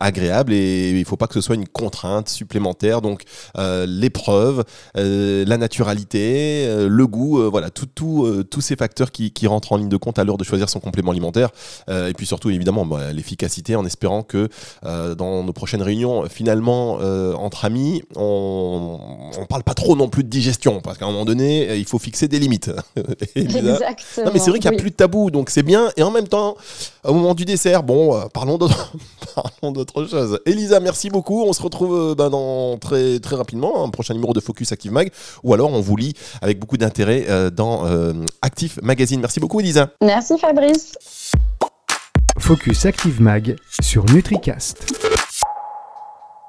agréable 0.00 0.52
et 0.52 0.90
il 0.90 0.98
ne 0.98 1.04
faut 1.04 1.16
pas 1.16 1.26
que 1.26 1.34
ce 1.34 1.40
soit 1.40 1.54
une 1.54 1.68
contrainte 1.68 2.28
supplémentaire. 2.28 3.00
Donc, 3.00 3.22
euh, 3.58 3.86
l'épreuve, 3.86 4.64
la 4.94 5.56
naturalité, 5.56 6.66
le 6.88 7.06
goût, 7.06 7.50
voilà, 7.50 7.70
tout, 7.70 7.86
tous 8.50 8.60
ces 8.60 8.76
facteurs 8.76 9.10
qui, 9.10 9.32
rentrent 9.46 9.72
en 9.72 9.76
ligne 9.76 9.88
de 9.88 9.96
compte 9.96 10.18
à 10.18 10.24
l'heure 10.24 10.38
de 10.38 10.44
choisir 10.44 10.68
son 10.68 10.78
complément 10.78 11.10
alimentaire. 11.10 11.50
et 11.88 12.12
puis 12.16 12.26
surtout, 12.26 12.50
évidemment, 12.50 12.86
bah, 12.86 13.12
l'efficacité 13.12 13.76
en 13.76 13.84
espérant 13.84 14.22
que 14.22 14.48
dans 14.84 15.42
nos 15.42 15.52
prochaines 15.52 15.82
réunions, 15.82 16.24
finalement, 16.28 16.94
entre 17.34 17.64
amis, 17.64 18.02
on 18.16 18.98
ne 19.40 19.46
parle 19.46 19.64
pas 19.64 19.74
trop 19.74 19.96
non 19.96 20.08
plus 20.08 20.24
de 20.24 20.28
digestion 20.28 20.71
parce 20.80 20.98
qu'à 20.98 21.04
un 21.04 21.12
moment 21.12 21.24
donné, 21.24 21.76
il 21.76 21.84
faut 21.84 21.98
fixer 21.98 22.28
des 22.28 22.38
limites. 22.38 22.70
Elisa. 23.34 23.58
Exactement. 23.58 24.26
Non, 24.26 24.30
mais 24.32 24.38
c'est 24.38 24.50
vrai 24.50 24.58
qu'il 24.58 24.70
n'y 24.70 24.76
a 24.76 24.78
oui. 24.78 24.82
plus 24.82 24.90
de 24.90 24.96
tabou, 24.96 25.30
donc 25.30 25.50
c'est 25.50 25.62
bien. 25.62 25.90
Et 25.96 26.02
en 26.02 26.10
même 26.10 26.28
temps, 26.28 26.56
au 27.04 27.14
moment 27.14 27.34
du 27.34 27.44
dessert, 27.44 27.82
bon, 27.82 28.16
euh, 28.16 28.24
parlons 28.32 28.58
d'autre 28.58 28.92
parlons 29.34 29.72
d'autre 29.72 30.06
chose. 30.06 30.38
Elisa, 30.46 30.80
merci 30.80 31.10
beaucoup. 31.10 31.44
On 31.44 31.52
se 31.52 31.62
retrouve 31.62 32.10
euh, 32.10 32.14
ben, 32.14 32.30
dans 32.30 32.78
très, 32.78 33.18
très 33.20 33.36
rapidement, 33.36 33.84
un 33.84 33.90
prochain 33.90 34.14
numéro 34.14 34.32
de 34.32 34.40
Focus 34.40 34.72
Active 34.72 34.92
Mag, 34.92 35.10
ou 35.42 35.54
alors 35.54 35.72
on 35.72 35.80
vous 35.80 35.96
lit 35.96 36.14
avec 36.40 36.58
beaucoup 36.58 36.76
d'intérêt 36.76 37.26
euh, 37.28 37.50
dans 37.50 37.86
euh, 37.86 38.12
Active 38.42 38.78
Magazine. 38.82 39.20
Merci 39.20 39.40
beaucoup, 39.40 39.60
Elisa. 39.60 39.90
Merci 40.02 40.38
Fabrice. 40.38 40.94
Focus 42.38 42.86
Active 42.86 43.20
Mag 43.20 43.56
sur 43.80 44.04
NutriCast. 44.06 45.21